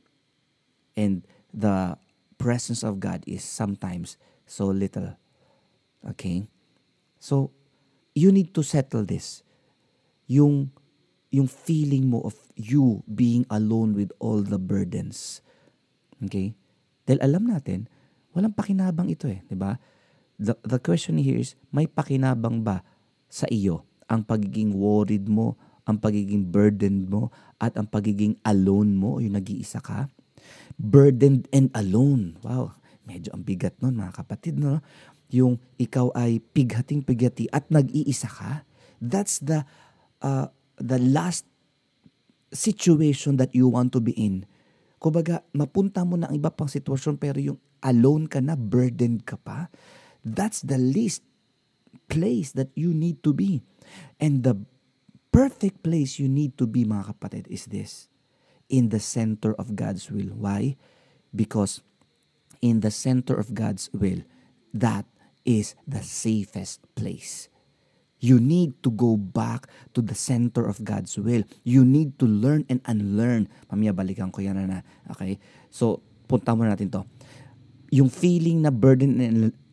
And 0.93 1.25
the 1.53 1.97
presence 2.37 2.85
of 2.85 3.01
God 3.01 3.25
is 3.25 3.41
sometimes 3.41 4.17
so 4.45 4.69
little. 4.69 5.17
Okay? 6.15 6.49
So, 7.19 7.51
you 8.13 8.31
need 8.31 8.53
to 8.55 8.63
settle 8.63 9.05
this. 9.05 9.41
Yung, 10.29 10.73
yung 11.33 11.49
feeling 11.49 12.09
mo 12.09 12.21
of 12.25 12.37
you 12.55 13.01
being 13.09 13.45
alone 13.49 13.97
with 13.97 14.13
all 14.21 14.41
the 14.45 14.61
burdens. 14.61 15.41
Okay? 16.21 16.53
Dahil 17.05 17.19
alam 17.25 17.49
natin, 17.49 17.89
walang 18.33 18.53
pakinabang 18.53 19.09
ito 19.09 19.25
eh, 19.25 19.41
ba? 19.57 19.81
The, 20.39 20.55
the 20.63 20.79
question 20.79 21.17
here 21.19 21.37
is, 21.41 21.57
may 21.73 21.89
pakinabang 21.89 22.61
ba 22.63 22.85
sa 23.27 23.45
iyo 23.51 23.88
ang 24.09 24.25
pagiging 24.25 24.73
worried 24.73 25.29
mo, 25.29 25.55
ang 25.85 26.01
pagiging 26.01 26.49
burdened 26.49 27.07
mo, 27.07 27.29
at 27.61 27.77
ang 27.77 27.85
pagiging 27.85 28.35
alone 28.43 28.97
mo, 28.97 29.21
yung 29.21 29.37
nag-iisa 29.37 29.79
ka? 29.79 30.09
burdened 30.79 31.51
and 31.51 31.67
alone. 31.75 32.39
Wow, 32.39 32.79
medyo 33.03 33.35
ang 33.35 33.43
bigat 33.43 33.75
nun 33.83 33.99
mga 33.99 34.23
kapatid, 34.23 34.55
no? 34.55 34.79
Yung 35.29 35.59
ikaw 35.77 36.09
ay 36.15 36.41
pighating-pighati 36.41 37.51
at 37.53 37.67
nag-iisa 37.69 38.31
ka. 38.31 38.65
That's 38.97 39.43
the 39.43 39.67
uh, 40.23 40.49
the 40.79 40.97
last 40.97 41.45
situation 42.49 43.37
that 43.37 43.53
you 43.53 43.69
want 43.69 43.93
to 43.93 44.01
be 44.01 44.15
in. 44.17 44.47
Kumbaga, 44.97 45.45
mapunta 45.53 46.01
mo 46.01 46.17
na 46.17 46.31
ang 46.31 46.35
iba 46.39 46.49
pang 46.49 46.71
sitwasyon 46.71 47.21
pero 47.21 47.37
yung 47.37 47.59
alone 47.85 48.25
ka 48.25 48.41
na, 48.41 48.57
burdened 48.57 49.23
ka 49.23 49.37
pa. 49.37 49.69
That's 50.25 50.65
the 50.65 50.81
least 50.81 51.23
place 52.07 52.51
that 52.53 52.69
you 52.75 52.93
need 52.93 53.23
to 53.23 53.33
be. 53.33 53.61
And 54.19 54.43
the 54.43 54.57
perfect 55.31 55.83
place 55.83 56.19
you 56.19 56.27
need 56.27 56.57
to 56.57 56.67
be, 56.67 56.85
mga 56.85 57.15
kapatid, 57.15 57.47
is 57.47 57.65
this 57.65 58.09
in 58.69 58.89
the 58.89 58.99
center 58.99 59.53
of 59.57 59.75
God's 59.75 60.09
will. 60.11 60.33
Why? 60.35 60.77
Because 61.33 61.81
in 62.61 62.81
the 62.81 62.91
center 62.91 63.35
of 63.37 63.53
God's 63.53 63.89
will, 63.93 64.21
that 64.73 65.05
is 65.45 65.73
the 65.87 66.03
safest 66.03 66.83
place. 66.93 67.49
You 68.19 68.37
need 68.37 68.83
to 68.83 68.91
go 68.91 69.15
back 69.15 69.71
to 69.95 70.03
the 70.03 70.13
center 70.15 70.67
of 70.67 70.83
God's 70.83 71.15
will. 71.15 71.47
You 71.63 71.87
need 71.87 72.19
to 72.19 72.27
learn 72.27 72.67
and 72.67 72.83
unlearn. 72.83 73.47
Mamaya 73.71 73.95
balikan 73.95 74.27
ko 74.27 74.43
yan 74.43 74.59
na. 74.59 74.83
Okay? 75.15 75.39
So, 75.71 76.03
punta 76.27 76.51
mo 76.51 76.67
natin 76.67 76.91
to. 76.91 77.07
yung 77.89 78.09
feeling 78.09 78.61
na 78.61 78.69
burden 78.69 79.17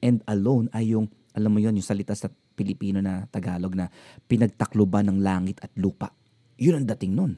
and 0.00 0.18
alone 0.28 0.72
ay 0.72 0.96
yung, 0.96 1.08
alam 1.36 1.52
mo 1.52 1.60
yon 1.60 1.76
yung 1.76 1.84
salita 1.84 2.16
sa 2.16 2.32
Pilipino 2.32 3.04
na 3.04 3.28
Tagalog 3.28 3.76
na 3.76 3.92
pinagtakloban 4.24 5.12
ng 5.12 5.20
langit 5.20 5.60
at 5.60 5.68
lupa. 5.76 6.08
Yun 6.56 6.80
ang 6.80 6.86
dating 6.88 7.12
nun. 7.12 7.36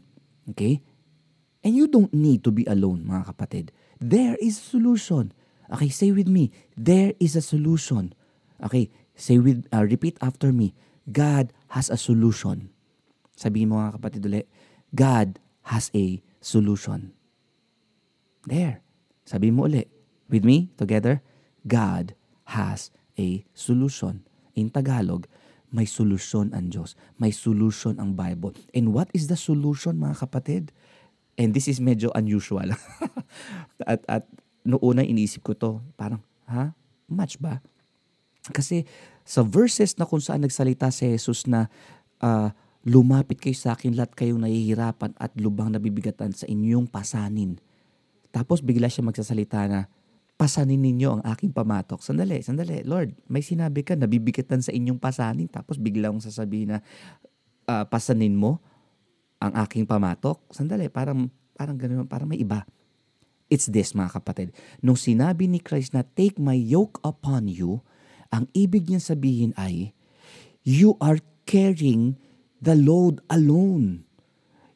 Okay? 0.55 0.79
And 1.67 1.75
you 1.75 1.91
don't 1.91 2.15
need 2.15 2.47
to 2.47 2.55
be 2.55 2.63
alone, 2.71 3.03
mga 3.03 3.35
kapatid. 3.35 3.75
There 3.99 4.39
is 4.39 4.63
a 4.63 4.67
solution. 4.79 5.35
Okay, 5.69 5.91
say 5.91 6.15
with 6.15 6.31
me, 6.31 6.55
there 6.79 7.13
is 7.19 7.35
a 7.35 7.43
solution. 7.43 8.15
Okay, 8.63 8.89
say 9.19 9.43
with, 9.43 9.67
uh, 9.75 9.83
repeat 9.83 10.17
after 10.23 10.55
me, 10.55 10.73
God 11.11 11.51
has 11.75 11.91
a 11.91 11.99
solution. 11.99 12.71
Sabihin 13.35 13.75
mo 13.75 13.83
mga 13.83 13.99
kapatid 13.99 14.23
ulit, 14.23 14.47
God 14.95 15.43
has 15.75 15.91
a 15.93 16.23
solution. 16.39 17.13
There. 18.47 18.81
Sabihin 19.27 19.59
mo 19.59 19.67
ulit, 19.67 19.91
with 20.31 20.47
me, 20.47 20.71
together, 20.79 21.21
God 21.67 22.15
has 22.55 22.95
a 23.19 23.43
solution. 23.53 24.23
In 24.55 24.71
Tagalog, 24.71 25.27
may 25.69 25.85
solusyon 25.85 26.57
ang 26.57 26.73
Diyos. 26.73 26.97
May 27.21 27.35
solution 27.35 28.01
ang 28.01 28.17
Bible. 28.17 28.57
And 28.73 28.97
what 28.97 29.13
is 29.13 29.29
the 29.29 29.37
solution, 29.37 30.01
mga 30.01 30.25
kapatid? 30.25 30.73
And 31.37 31.53
this 31.53 31.69
is 31.69 31.79
medyo 31.79 32.09
unusual. 32.17 32.73
at, 33.91 34.01
at 34.09 34.25
noong 34.65 34.83
una 34.83 35.03
iniisip 35.05 35.45
ko 35.45 35.53
to, 35.53 35.71
parang, 35.95 36.25
ha? 36.49 36.73
Match 37.07 37.37
ba? 37.37 37.61
Kasi 38.49 38.89
sa 39.29 39.45
verses 39.45 39.93
na 40.01 40.09
kung 40.09 40.25
saan 40.25 40.41
nagsalita 40.41 40.89
si 40.89 41.05
Jesus 41.05 41.45
na 41.45 41.69
uh, 42.25 42.49
lumapit 42.89 43.37
kayo 43.37 43.53
sa 43.53 43.77
akin 43.77 43.93
lahat 43.93 44.17
kayong 44.17 44.41
nahihirapan 44.41 45.13
at 45.21 45.37
lubang 45.37 45.69
nabibigatan 45.69 46.33
sa 46.33 46.49
inyong 46.49 46.89
pasanin. 46.89 47.61
Tapos 48.33 48.65
bigla 48.65 48.89
siya 48.89 49.05
magsasalita 49.05 49.69
na, 49.69 49.81
pasanin 50.39 50.79
ninyo 50.79 51.19
ang 51.19 51.23
aking 51.35 51.51
pamatok. 51.51 51.99
Sandali, 51.99 52.39
sandali. 52.39 52.87
Lord, 52.87 53.19
may 53.27 53.43
sinabi 53.43 53.83
ka, 53.83 53.99
nabibigatan 53.99 54.63
sa 54.63 54.71
inyong 54.71 55.03
pasanin. 55.03 55.51
Tapos 55.51 55.83
biglang 55.83 56.23
sasabihin 56.23 56.79
na, 56.79 56.81
uh, 57.67 57.83
pasanin 57.91 58.39
mo 58.39 58.63
ang 59.43 59.51
aking 59.67 59.83
pamatok? 59.83 60.39
Sandali, 60.55 60.87
parang, 60.87 61.27
parang 61.59 61.75
ganun, 61.75 62.07
parang 62.07 62.31
may 62.31 62.39
iba. 62.39 62.63
It's 63.51 63.67
this, 63.67 63.99
mga 63.99 64.23
kapatid. 64.23 64.55
Nung 64.79 64.95
sinabi 64.95 65.51
ni 65.51 65.59
Christ 65.59 65.91
na, 65.91 66.07
take 66.07 66.39
my 66.39 66.55
yoke 66.55 67.03
upon 67.03 67.51
you, 67.51 67.83
ang 68.31 68.47
ibig 68.55 68.87
niya 68.87 69.03
sabihin 69.03 69.51
ay, 69.59 69.91
you 70.63 70.95
are 71.03 71.19
carrying 71.51 72.15
the 72.63 72.79
load 72.79 73.19
alone. 73.27 74.07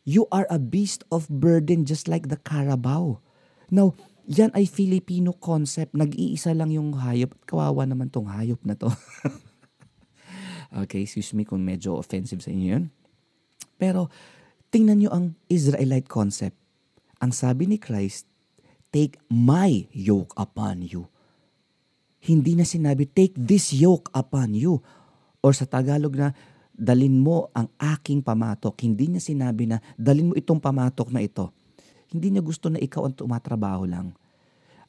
You 0.03 0.27
are 0.35 0.51
a 0.51 0.59
beast 0.59 1.07
of 1.15 1.31
burden 1.31 1.87
just 1.87 2.11
like 2.11 2.27
the 2.27 2.41
Carabao. 2.41 3.23
Now, 3.71 3.95
yan 4.29 4.51
ay 4.55 4.71
Filipino 4.71 5.35
concept. 5.35 5.95
Nag-iisa 5.97 6.55
lang 6.55 6.71
yung 6.71 6.95
hayop. 6.95 7.35
Kawawa 7.47 7.87
naman 7.87 8.11
tong 8.11 8.31
hayop 8.31 8.63
na 8.63 8.79
to. 8.79 8.91
okay, 10.83 11.03
excuse 11.03 11.35
me 11.35 11.43
kung 11.43 11.63
medyo 11.63 11.99
offensive 11.99 12.43
sa 12.43 12.55
inyo 12.55 12.67
yun. 12.79 12.85
Pero, 13.77 14.07
Tingnan 14.73 15.05
nyo 15.05 15.11
ang 15.13 15.37
Israelite 15.53 16.09
concept. 16.09 16.57
Ang 17.21 17.37
sabi 17.37 17.69
ni 17.69 17.77
Christ, 17.77 18.25
take 18.89 19.21
my 19.29 19.85
yoke 19.93 20.33
upon 20.33 20.81
you. 20.81 21.13
Hindi 22.25 22.57
na 22.57 22.65
sinabi, 22.65 23.05
take 23.05 23.37
this 23.37 23.77
yoke 23.77 24.09
upon 24.17 24.57
you. 24.57 24.81
Or 25.45 25.53
sa 25.53 25.69
Tagalog 25.69 26.17
na, 26.17 26.33
dalin 26.73 27.21
mo 27.21 27.53
ang 27.53 27.69
aking 27.77 28.25
pamatok. 28.25 28.81
Hindi 28.81 29.13
niya 29.13 29.21
sinabi 29.21 29.69
na, 29.69 29.77
dalin 30.01 30.33
mo 30.33 30.35
itong 30.41 30.57
pamatok 30.57 31.13
na 31.13 31.21
ito. 31.21 31.53
Hindi 32.13 32.37
niya 32.37 32.45
gusto 32.45 32.69
na 32.69 32.79
ikaw 32.79 33.09
ang 33.09 33.17
tumatrabaho 33.17 33.89
lang. 33.89 34.13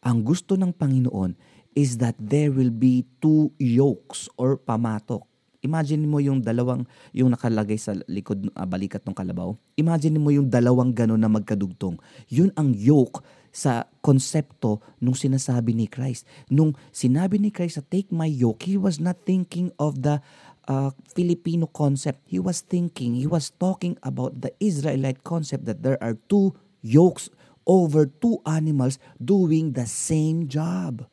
Ang 0.03 0.27
gusto 0.27 0.60
ng 0.60 0.75
Panginoon 0.75 1.34
is 1.74 1.98
that 2.03 2.20
there 2.20 2.51
will 2.51 2.72
be 2.72 3.08
two 3.24 3.50
yokes 3.58 4.27
or 4.36 4.60
pamatok 4.60 5.24
Imagine 5.63 6.03
mo 6.03 6.20
yung 6.20 6.44
dalawang, 6.44 6.83
yung 7.16 7.31
nakalagay 7.31 7.79
sa 7.79 7.96
likod, 8.12 8.51
uh, 8.51 8.68
balikat 8.68 9.00
ng 9.07 9.16
kalabaw. 9.16 9.55
Imagine 9.79 10.20
mo 10.20 10.27
yung 10.27 10.51
dalawang 10.51 10.92
gano'n 10.92 11.24
na 11.24 11.31
magkadugtong. 11.31 11.96
Yun 12.27 12.51
ang 12.59 12.75
yoke 12.75 13.24
sa 13.48 13.88
konsepto 14.03 14.83
nung 15.00 15.16
sinasabi 15.16 15.72
ni 15.72 15.88
Christ. 15.88 16.27
Nung 16.51 16.75
sinabi 16.92 17.40
ni 17.40 17.48
Christ 17.48 17.79
na 17.79 17.83
take 17.88 18.12
my 18.12 18.27
yoke, 18.27 18.68
He 18.68 18.75
was 18.75 19.00
not 19.00 19.24
thinking 19.24 19.72
of 19.79 20.03
the 20.03 20.20
uh, 20.68 20.92
Filipino 21.16 21.72
concept. 21.72 22.27
He 22.27 22.44
was 22.44 22.59
thinking, 22.59 23.16
He 23.16 23.24
was 23.24 23.55
talking 23.55 23.96
about 24.03 24.44
the 24.44 24.51
Israelite 24.59 25.24
concept 25.24 25.64
that 25.72 25.79
there 25.79 25.96
are 26.03 26.20
two 26.27 26.59
yokes 26.83 27.31
over 27.63 28.05
two 28.05 28.43
animals 28.43 29.00
doing 29.17 29.72
the 29.74 29.87
same 29.87 30.46
job. 30.51 31.07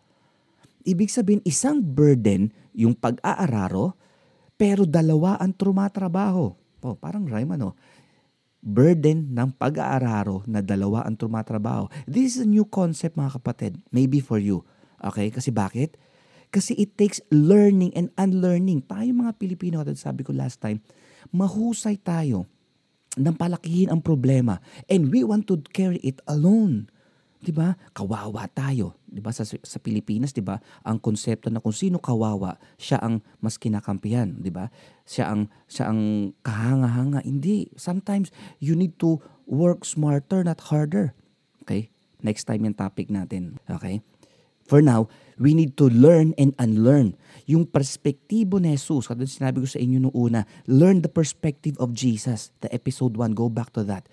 Ibig 0.83 1.09
sabihin, 1.09 1.41
isang 1.47 1.81
burden, 1.81 2.51
yung 2.75 2.99
pag-aararo, 2.99 3.95
pero 4.59 4.85
dalawa 4.85 5.39
ang 5.39 5.55
trumatrabaho. 5.55 6.53
Oh, 6.85 6.97
parang 6.99 7.25
rhyme 7.25 7.57
ano. 7.57 7.79
Burden 8.61 9.33
ng 9.33 9.57
pag-aararo 9.57 10.45
na 10.45 10.61
dalawa 10.61 11.09
ang 11.09 11.17
trumatrabaho. 11.17 11.89
This 12.05 12.37
is 12.37 12.45
a 12.45 12.49
new 12.49 12.69
concept 12.69 13.17
mga 13.17 13.41
kapatid. 13.41 13.73
Maybe 13.89 14.21
for 14.21 14.37
you. 14.37 14.67
Okay? 15.01 15.33
Kasi 15.33 15.49
bakit? 15.49 15.97
Kasi 16.53 16.77
it 16.77 16.99
takes 16.99 17.25
learning 17.33 17.95
and 17.97 18.13
unlearning. 18.21 18.85
Tayo 18.85 19.09
mga 19.17 19.33
Pilipino, 19.41 19.81
sabi 19.97 20.27
ko 20.27 20.35
last 20.37 20.61
time, 20.61 20.83
mahusay 21.33 21.97
tayo 21.97 22.45
nang 23.19 23.35
palakihin 23.35 23.91
ang 23.91 23.99
problema. 24.05 24.63
And 24.87 25.11
we 25.11 25.27
want 25.27 25.51
to 25.51 25.59
carry 25.75 25.99
it 26.05 26.23
alone. 26.31 26.87
'di 27.41 27.53
ba? 27.57 27.75
Kawawa 27.97 28.47
tayo, 28.53 29.01
'di 29.09 29.21
ba? 29.25 29.33
Sa 29.33 29.49
sa 29.49 29.79
Pilipinas, 29.81 30.37
'di 30.37 30.45
ba? 30.45 30.61
Ang 30.85 31.01
konsepto 31.01 31.49
na 31.49 31.59
kung 31.59 31.73
sino 31.73 31.97
kawawa, 31.97 32.61
siya 32.77 33.01
ang 33.01 33.25
mas 33.41 33.57
kinakampihan, 33.57 34.37
'di 34.37 34.53
ba? 34.53 34.69
Siya 35.09 35.33
ang 35.33 35.49
siya 35.67 35.89
ang 35.91 36.33
kahanga-hanga. 36.45 37.25
Hindi. 37.25 37.73
Sometimes 37.81 38.29
you 38.61 38.77
need 38.77 39.01
to 39.01 39.19
work 39.49 39.89
smarter 39.89 40.45
not 40.45 40.61
harder. 40.69 41.17
Okay? 41.65 41.89
Next 42.21 42.45
time 42.45 42.69
yung 42.69 42.77
topic 42.77 43.09
natin. 43.09 43.57
Okay? 43.67 44.05
For 44.71 44.79
now, 44.79 45.11
we 45.35 45.51
need 45.59 45.75
to 45.83 45.91
learn 45.91 46.31
and 46.39 46.55
unlearn. 46.63 47.19
Yung 47.51 47.67
perspektibo 47.67 48.63
ni 48.63 48.79
Jesus, 48.79 49.11
katulad 49.11 49.27
sinabi 49.27 49.59
ko 49.59 49.67
sa 49.67 49.83
inyo 49.83 50.07
noong 50.07 50.15
una, 50.15 50.47
learn 50.71 51.03
the 51.03 51.11
perspective 51.11 51.75
of 51.83 51.91
Jesus. 51.91 52.55
The 52.63 52.71
episode 52.71 53.19
1, 53.19 53.35
go 53.35 53.51
back 53.51 53.75
to 53.75 53.83
that 53.91 54.07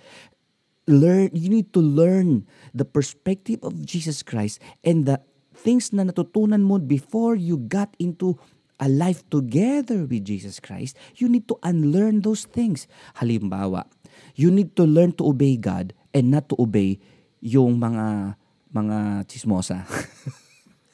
learn 0.87 1.27
you 1.35 1.51
need 1.51 1.75
to 1.75 1.83
learn 1.83 2.47
the 2.71 2.87
perspective 2.87 3.59
of 3.61 3.75
Jesus 3.83 4.23
Christ 4.23 4.63
and 4.87 5.03
the 5.03 5.19
things 5.51 5.91
na 5.91 6.07
natutunan 6.07 6.63
mo 6.63 6.79
before 6.79 7.35
you 7.35 7.59
got 7.59 7.91
into 7.99 8.39
a 8.79 8.87
life 8.87 9.25
together 9.27 10.05
with 10.05 10.23
Jesus 10.23 10.61
Christ, 10.61 10.95
you 11.17 11.27
need 11.27 11.49
to 11.49 11.57
unlearn 11.65 12.21
those 12.21 12.45
things. 12.45 12.85
Halimbawa, 13.17 13.89
you 14.37 14.53
need 14.53 14.77
to 14.77 14.85
learn 14.85 15.11
to 15.17 15.27
obey 15.27 15.57
God 15.57 15.91
and 16.13 16.31
not 16.31 16.47
to 16.49 16.55
obey 16.61 17.01
yung 17.41 17.81
mga 17.81 18.37
mga 18.71 19.27
chismosa 19.27 19.83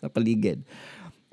sa 0.03 0.11
paligid. 0.11 0.67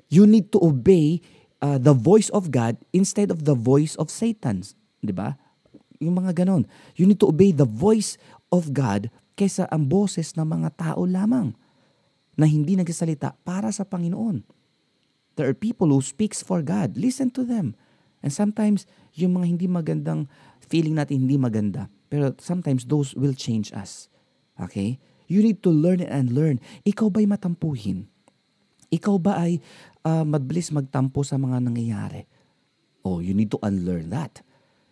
You 0.07 0.23
need 0.23 0.47
to 0.55 0.59
obey 0.63 1.19
uh, 1.59 1.75
the 1.75 1.91
voice 1.91 2.31
of 2.31 2.47
God 2.47 2.79
instead 2.95 3.27
of 3.27 3.43
the 3.43 3.55
voice 3.55 3.99
of 3.99 4.07
Satan, 4.07 4.63
'di 5.03 5.11
ba? 5.11 5.35
Yung 5.99 6.15
mga 6.15 6.47
ganon. 6.47 6.63
You 6.95 7.03
need 7.03 7.19
to 7.19 7.27
obey 7.27 7.51
the 7.51 7.67
voice 7.67 8.15
of 8.47 8.71
God 8.71 9.11
kaysa 9.35 9.67
ang 9.67 9.91
boses 9.91 10.33
ng 10.39 10.47
mga 10.47 10.79
tao 10.79 11.03
lamang 11.03 11.51
na 12.39 12.47
hindi 12.47 12.79
nagsasalita 12.79 13.37
para 13.43 13.69
sa 13.69 13.83
Panginoon. 13.83 14.41
There 15.35 15.47
are 15.47 15.55
people 15.55 15.93
who 15.93 16.01
speaks 16.03 16.41
for 16.41 16.65
God. 16.65 16.97
Listen 16.97 17.29
to 17.37 17.45
them. 17.45 17.77
And 18.21 18.29
sometimes, 18.33 18.85
yung 19.15 19.37
mga 19.37 19.45
hindi 19.47 19.65
magandang 19.69 20.29
feeling 20.61 20.97
natin 20.97 21.25
hindi 21.25 21.37
maganda. 21.39 21.87
Pero 22.11 22.35
sometimes 22.37 22.85
those 22.85 23.15
will 23.15 23.33
change 23.33 23.71
us. 23.71 24.11
Okay? 24.59 24.99
You 25.31 25.41
need 25.41 25.63
to 25.63 25.71
learn 25.71 26.03
and 26.03 26.35
learn. 26.35 26.59
Ikaw 26.83 27.07
ba'y 27.07 27.25
matampuhin? 27.25 28.11
Ikaw 28.91 29.15
ba 29.17 29.39
ay 29.39 29.63
uh, 30.03 30.27
mabilis 30.27 30.69
magtampo 30.69 31.23
sa 31.23 31.39
mga 31.39 31.63
nangyayari? 31.63 32.27
Oh, 33.01 33.23
you 33.23 33.33
need 33.33 33.49
to 33.49 33.59
unlearn 33.63 34.11
that. 34.11 34.43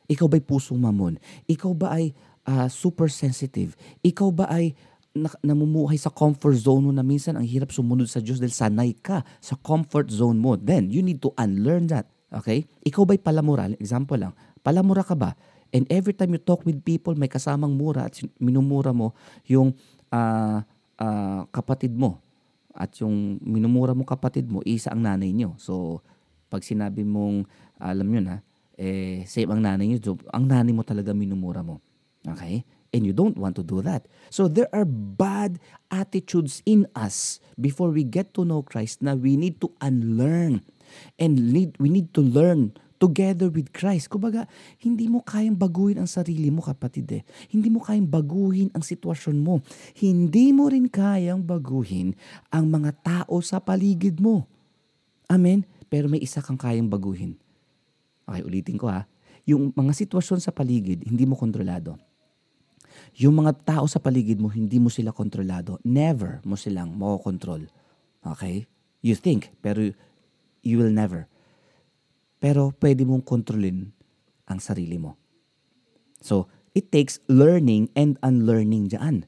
Ikaw 0.09 0.25
ba'y 0.25 0.41
pusong 0.41 0.81
mamon? 0.81 1.21
Ikaw 1.45 1.71
ba 1.77 1.99
ay 1.99 2.15
uh, 2.49 2.65
super 2.71 3.11
sensitive? 3.11 3.77
Ikaw 4.01 4.29
ba 4.33 4.49
ay 4.49 4.73
na, 5.13 5.29
namumuhay 5.45 5.99
sa 5.99 6.09
comfort 6.09 6.57
zone 6.57 6.89
mo 6.89 6.91
na 6.95 7.05
minsan 7.05 7.37
ang 7.37 7.45
hirap 7.45 7.69
sumunod 7.69 8.09
sa 8.09 8.23
Diyos 8.23 8.41
dahil 8.41 8.55
sanay 8.55 8.97
ka 8.97 9.21
sa 9.37 9.53
comfort 9.59 10.09
zone 10.09 10.39
mo? 10.39 10.57
Then, 10.57 10.89
you 10.89 11.05
need 11.05 11.21
to 11.21 11.35
unlearn 11.37 11.91
that. 11.93 12.09
Okay? 12.33 12.65
Ikaw 12.87 13.03
ba'y 13.05 13.19
palamura? 13.21 13.69
Example 13.77 14.17
lang. 14.17 14.33
Palamura 14.65 15.05
ka 15.05 15.13
ba? 15.13 15.37
And 15.69 15.85
every 15.93 16.17
time 16.17 16.33
you 16.33 16.41
talk 16.41 16.65
with 16.65 16.81
people, 16.81 17.13
may 17.13 17.29
kasamang 17.29 17.77
mura 17.77 18.09
at 18.09 18.17
minumura 18.41 18.89
mo 18.89 19.13
yung 19.45 19.77
uh, 20.09 20.65
uh, 20.97 21.41
kapatid 21.53 21.93
mo. 21.93 22.17
At 22.79 22.95
yung 23.03 23.43
minumura 23.43 23.91
mo 23.91 24.07
kapatid 24.07 24.47
mo, 24.47 24.63
isa 24.63 24.95
ang 24.95 25.03
nanay 25.03 25.35
niyo. 25.35 25.59
So, 25.59 25.99
pag 26.47 26.63
sinabi 26.63 27.03
mong, 27.03 27.43
alam 27.75 28.07
nyo 28.07 28.21
na, 28.23 28.35
eh, 28.79 29.27
same 29.27 29.51
ang 29.51 29.59
nanay 29.59 29.91
niyo, 29.91 29.99
so, 29.99 30.11
ang 30.31 30.47
nanay 30.47 30.71
mo 30.71 30.87
talaga 30.87 31.11
minumura 31.11 31.59
mo. 31.59 31.83
Okay? 32.23 32.63
And 32.89 33.05
you 33.05 33.13
don't 33.13 33.37
want 33.37 33.53
to 33.59 33.63
do 33.63 33.85
that. 33.85 34.09
So 34.33 34.49
there 34.49 34.65
are 34.73 34.85
bad 34.85 35.61
attitudes 35.93 36.65
in 36.65 36.89
us 36.97 37.37
before 37.61 37.93
we 37.93 38.01
get 38.01 38.33
to 38.33 38.41
know 38.41 38.65
Christ 38.65 39.05
na 39.05 39.13
we 39.13 39.37
need 39.37 39.61
to 39.61 39.69
unlearn. 39.77 40.65
And 41.21 41.53
need, 41.53 41.77
we 41.77 41.93
need 41.93 42.17
to 42.17 42.21
learn 42.25 42.73
together 42.99 43.47
with 43.47 43.71
Christ. 43.71 44.11
Kumbaga, 44.11 44.45
hindi 44.83 45.07
mo 45.07 45.23
kayang 45.23 45.55
baguhin 45.55 46.03
ang 46.03 46.09
sarili 46.11 46.51
mo, 46.51 46.59
kapatid 46.59 47.07
eh. 47.15 47.23
Hindi 47.49 47.71
mo 47.71 47.79
kayang 47.79 48.05
baguhin 48.05 48.69
ang 48.75 48.83
sitwasyon 48.83 49.39
mo. 49.39 49.63
Hindi 49.95 50.51
mo 50.51 50.67
rin 50.67 50.91
kayang 50.91 51.41
baguhin 51.41 52.13
ang 52.51 52.67
mga 52.67 52.91
tao 52.99 53.39
sa 53.39 53.63
paligid 53.63 54.19
mo. 54.19 54.45
Amen? 55.31 55.63
Pero 55.87 56.11
may 56.11 56.19
isa 56.19 56.43
kang 56.43 56.59
kayang 56.59 56.91
baguhin. 56.91 57.39
Okay, 58.27 58.43
ulitin 58.45 58.77
ko 58.77 58.91
ha. 58.91 59.07
Yung 59.47 59.73
mga 59.73 59.95
sitwasyon 59.95 60.43
sa 60.43 60.53
paligid, 60.53 61.01
hindi 61.07 61.25
mo 61.25 61.33
kontrolado. 61.33 61.97
Yung 63.17 63.41
mga 63.41 63.57
tao 63.65 63.85
sa 63.89 63.97
paligid 63.97 64.37
mo, 64.37 64.51
hindi 64.51 64.77
mo 64.77 64.91
sila 64.91 65.15
kontrolado. 65.15 65.81
Never 65.81 66.43
mo 66.45 66.53
silang 66.53 66.93
makokontrol. 66.93 67.65
Okay? 68.21 68.69
You 69.01 69.15
think, 69.15 69.49
pero 69.63 69.95
you 70.61 70.75
will 70.77 70.91
never. 70.91 71.25
Pero 72.39 72.71
pwede 72.79 73.03
mong 73.03 73.27
kontrolin 73.27 73.91
ang 74.47 74.63
sarili 74.63 74.95
mo. 74.95 75.19
So, 76.23 76.47
it 76.75 76.91
takes 76.91 77.19
learning 77.27 77.91
and 77.95 78.15
unlearning 78.23 78.91
dyan. 78.91 79.27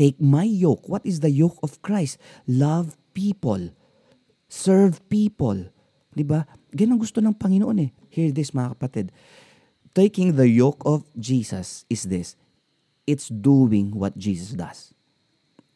Take 0.00 0.16
my 0.20 0.44
yoke. 0.44 0.88
What 0.88 1.04
is 1.04 1.20
the 1.20 1.32
yoke 1.32 1.60
of 1.60 1.80
Christ? 1.84 2.16
Love 2.48 2.96
people. 3.12 3.72
Serve 4.48 5.00
people. 5.12 5.68
Di 6.16 6.24
ba? 6.24 6.48
Ganyan 6.72 6.96
gusto 6.96 7.20
ng 7.20 7.36
Panginoon 7.36 7.78
eh. 7.84 7.90
Hear 8.08 8.32
this 8.32 8.56
mga 8.56 8.76
kapatid. 8.76 9.12
Taking 9.92 10.38
the 10.38 10.48
yoke 10.48 10.80
of 10.86 11.04
Jesus 11.18 11.84
is 11.90 12.08
this. 12.08 12.38
It's 13.04 13.26
doing 13.28 13.92
what 13.92 14.14
Jesus 14.16 14.54
does. 14.54 14.94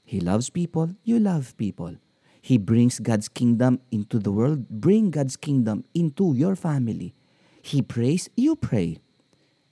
He 0.05 0.21
loves 0.21 0.53
people, 0.53 0.95
you 1.03 1.19
love 1.19 1.57
people. 1.57 1.97
He 2.45 2.61
brings 2.61 3.01
God's 3.01 3.33
kingdom 3.33 3.81
into 3.89 4.21
the 4.21 4.29
world. 4.29 4.69
Bring 4.69 5.09
God's 5.09 5.33
kingdom 5.33 5.89
into 5.97 6.37
your 6.37 6.53
family. 6.53 7.17
He 7.65 7.81
prays, 7.81 8.29
you 8.37 8.53
pray. 8.53 9.01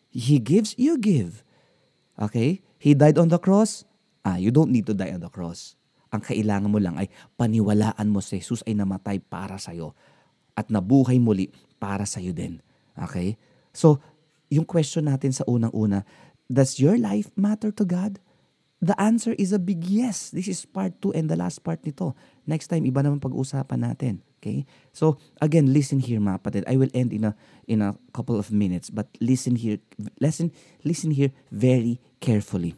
He 0.08 0.40
gives, 0.40 0.72
you 0.80 0.96
give. 0.96 1.44
Okay? 2.16 2.64
He 2.80 2.96
died 2.96 3.20
on 3.20 3.28
the 3.28 3.36
cross. 3.36 3.84
Ah, 4.24 4.40
you 4.40 4.48
don't 4.48 4.72
need 4.72 4.88
to 4.88 4.96
die 4.96 5.12
on 5.12 5.20
the 5.20 5.28
cross. 5.28 5.76
Ang 6.16 6.24
kailangan 6.24 6.72
mo 6.72 6.80
lang 6.80 6.96
ay 6.96 7.12
paniwalaan 7.36 8.08
mo 8.08 8.24
si 8.24 8.40
Jesus 8.40 8.64
ay 8.64 8.72
namatay 8.72 9.20
para 9.20 9.60
sa'yo 9.60 9.92
at 10.56 10.72
nabuhay 10.72 11.20
muli 11.20 11.52
para 11.76 12.08
sa'yo 12.08 12.32
din. 12.32 12.64
Okay? 12.96 13.36
So, 13.76 14.00
yung 14.48 14.64
question 14.64 15.12
natin 15.12 15.36
sa 15.36 15.44
unang-una, 15.44 16.08
does 16.48 16.80
your 16.80 16.96
life 16.96 17.28
matter 17.36 17.68
to 17.68 17.84
God? 17.84 18.16
The 18.82 18.98
answer 18.98 19.38
is 19.38 19.54
a 19.54 19.62
big 19.62 19.86
yes. 19.86 20.34
This 20.34 20.50
is 20.50 20.66
part 20.66 20.98
2 20.98 21.14
and 21.14 21.30
the 21.30 21.38
last 21.38 21.62
part 21.62 21.86
nito. 21.86 22.18
Next 22.50 22.66
time, 22.66 22.82
iba 22.82 22.98
naman 22.98 23.22
pag-uusapan 23.22 23.78
natin. 23.78 24.26
Okay? 24.42 24.66
So, 24.90 25.22
again, 25.38 25.70
listen 25.70 26.02
here 26.02 26.18
mga 26.18 26.42
kapatid. 26.42 26.66
I 26.66 26.74
will 26.74 26.90
end 26.90 27.14
in 27.14 27.30
a, 27.30 27.38
in 27.70 27.78
a 27.78 27.94
couple 28.10 28.34
of 28.34 28.50
minutes, 28.50 28.90
but 28.90 29.06
listen 29.22 29.54
here, 29.54 29.78
listen, 30.18 30.50
listen 30.82 31.14
here 31.14 31.30
very 31.54 32.02
carefully. 32.18 32.74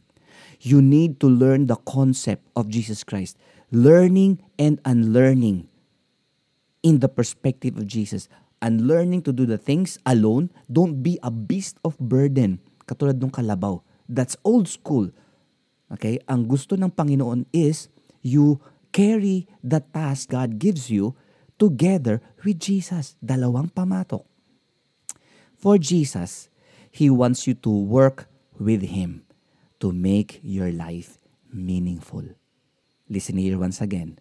You 0.60 0.84
need 0.84 1.24
to 1.24 1.26
learn 1.26 1.72
the 1.72 1.80
concept 1.88 2.44
of 2.52 2.68
Jesus 2.68 3.00
Christ. 3.00 3.40
Learning 3.72 4.44
and 4.60 4.84
unlearning 4.84 5.72
in 6.84 7.00
the 7.00 7.08
perspective 7.08 7.80
of 7.80 7.88
Jesus. 7.88 8.28
Unlearning 8.60 9.24
to 9.24 9.32
do 9.32 9.48
the 9.48 9.56
things 9.56 9.96
alone. 10.04 10.52
Don't 10.68 11.00
be 11.00 11.16
a 11.24 11.32
beast 11.32 11.80
of 11.80 11.96
burden. 11.96 12.60
Katulad 12.84 13.24
ng 13.24 13.32
kalabaw. 13.32 13.80
That's 14.04 14.36
old 14.44 14.68
school 14.68 15.08
Okay? 15.92 16.20
Ang 16.30 16.48
gusto 16.48 16.78
ng 16.78 16.92
Panginoon 16.92 17.48
is 17.52 17.92
you 18.24 18.62
carry 18.94 19.50
the 19.60 19.82
task 19.82 20.30
God 20.30 20.56
gives 20.56 20.88
you 20.88 21.18
together 21.58 22.22
with 22.46 22.62
Jesus. 22.62 23.18
Dalawang 23.20 23.74
pamatok. 23.74 24.24
For 25.58 25.80
Jesus, 25.80 26.52
He 26.94 27.10
wants 27.10 27.48
you 27.48 27.58
to 27.64 27.72
work 27.72 28.30
with 28.54 28.86
Him 28.94 29.26
to 29.82 29.90
make 29.90 30.38
your 30.44 30.70
life 30.70 31.18
meaningful. 31.50 32.22
Listen 33.10 33.36
here 33.36 33.58
once 33.58 33.82
again. 33.82 34.20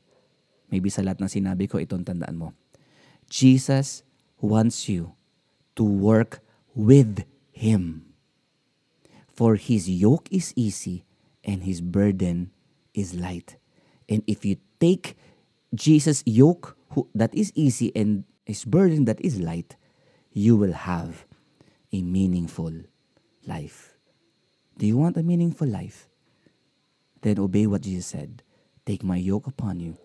Maybe 0.74 0.90
sa 0.90 1.06
lahat 1.06 1.22
ng 1.22 1.30
sinabi 1.30 1.70
ko, 1.70 1.78
itong 1.78 2.04
tandaan 2.08 2.40
mo. 2.40 2.58
Jesus 3.30 4.02
wants 4.42 4.90
you 4.90 5.14
to 5.78 5.86
work 5.86 6.42
with 6.74 7.24
Him. 7.54 8.10
For 9.30 9.56
His 9.56 9.86
yoke 9.86 10.30
is 10.34 10.50
easy 10.58 11.06
and 11.44 11.64
his 11.64 11.82
burden 11.82 12.52
is 12.94 13.14
light. 13.14 13.58
And 14.08 14.24
if 14.28 14.46
you 14.46 14.58
take 14.80 15.18
Jesus' 15.74 16.24
yoke 16.26 16.78
who, 16.90 17.10
that 17.16 17.34
is 17.34 17.52
easy 17.56 17.92
and 17.96 18.24
his 18.46 18.66
burden 18.66 19.06
that 19.06 19.20
is 19.22 19.40
light, 19.40 19.76
you 20.32 20.56
will 20.56 20.74
have 20.74 21.26
a 21.92 22.02
meaningful 22.02 22.72
life. 23.46 23.96
Do 24.78 24.88
you 24.88 24.98
want 24.98 25.18
a 25.18 25.24
meaningful 25.24 25.68
life? 25.68 26.10
Then 27.22 27.40
obey 27.40 27.68
what 27.68 27.82
Jesus 27.82 28.08
said. 28.08 28.44
Take 28.86 29.04
my 29.04 29.16
yoke 29.16 29.48
upon 29.48 29.80
you, 29.80 29.98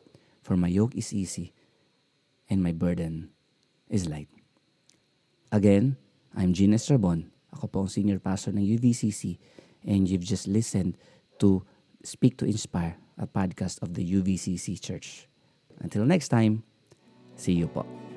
for 0.42 0.56
my 0.56 0.68
yoke 0.68 0.94
is 0.94 1.12
easy 1.12 1.52
and 2.48 2.62
my 2.62 2.72
burden 2.72 3.30
is 3.88 4.08
light. 4.08 4.28
Again, 5.50 5.96
I'm 6.36 6.52
Gina 6.52 6.76
Estrabon. 6.76 7.32
Ako 7.56 7.66
po 7.66 7.78
ang 7.80 7.90
senior 7.90 8.20
pastor 8.20 8.52
ng 8.52 8.62
UVCC 8.62 9.40
and 9.88 10.06
you've 10.06 10.28
just 10.28 10.46
listened 10.46 11.00
to 11.40 11.64
Speak 12.04 12.36
to 12.38 12.46
Inspire, 12.46 12.96
a 13.18 13.26
podcast 13.26 13.82
of 13.82 13.94
the 13.94 14.04
UVCC 14.04 14.80
Church. 14.80 15.28
Until 15.80 16.04
next 16.04 16.28
time, 16.28 16.62
see 17.36 17.52
you 17.52 17.66
po. 17.66 18.07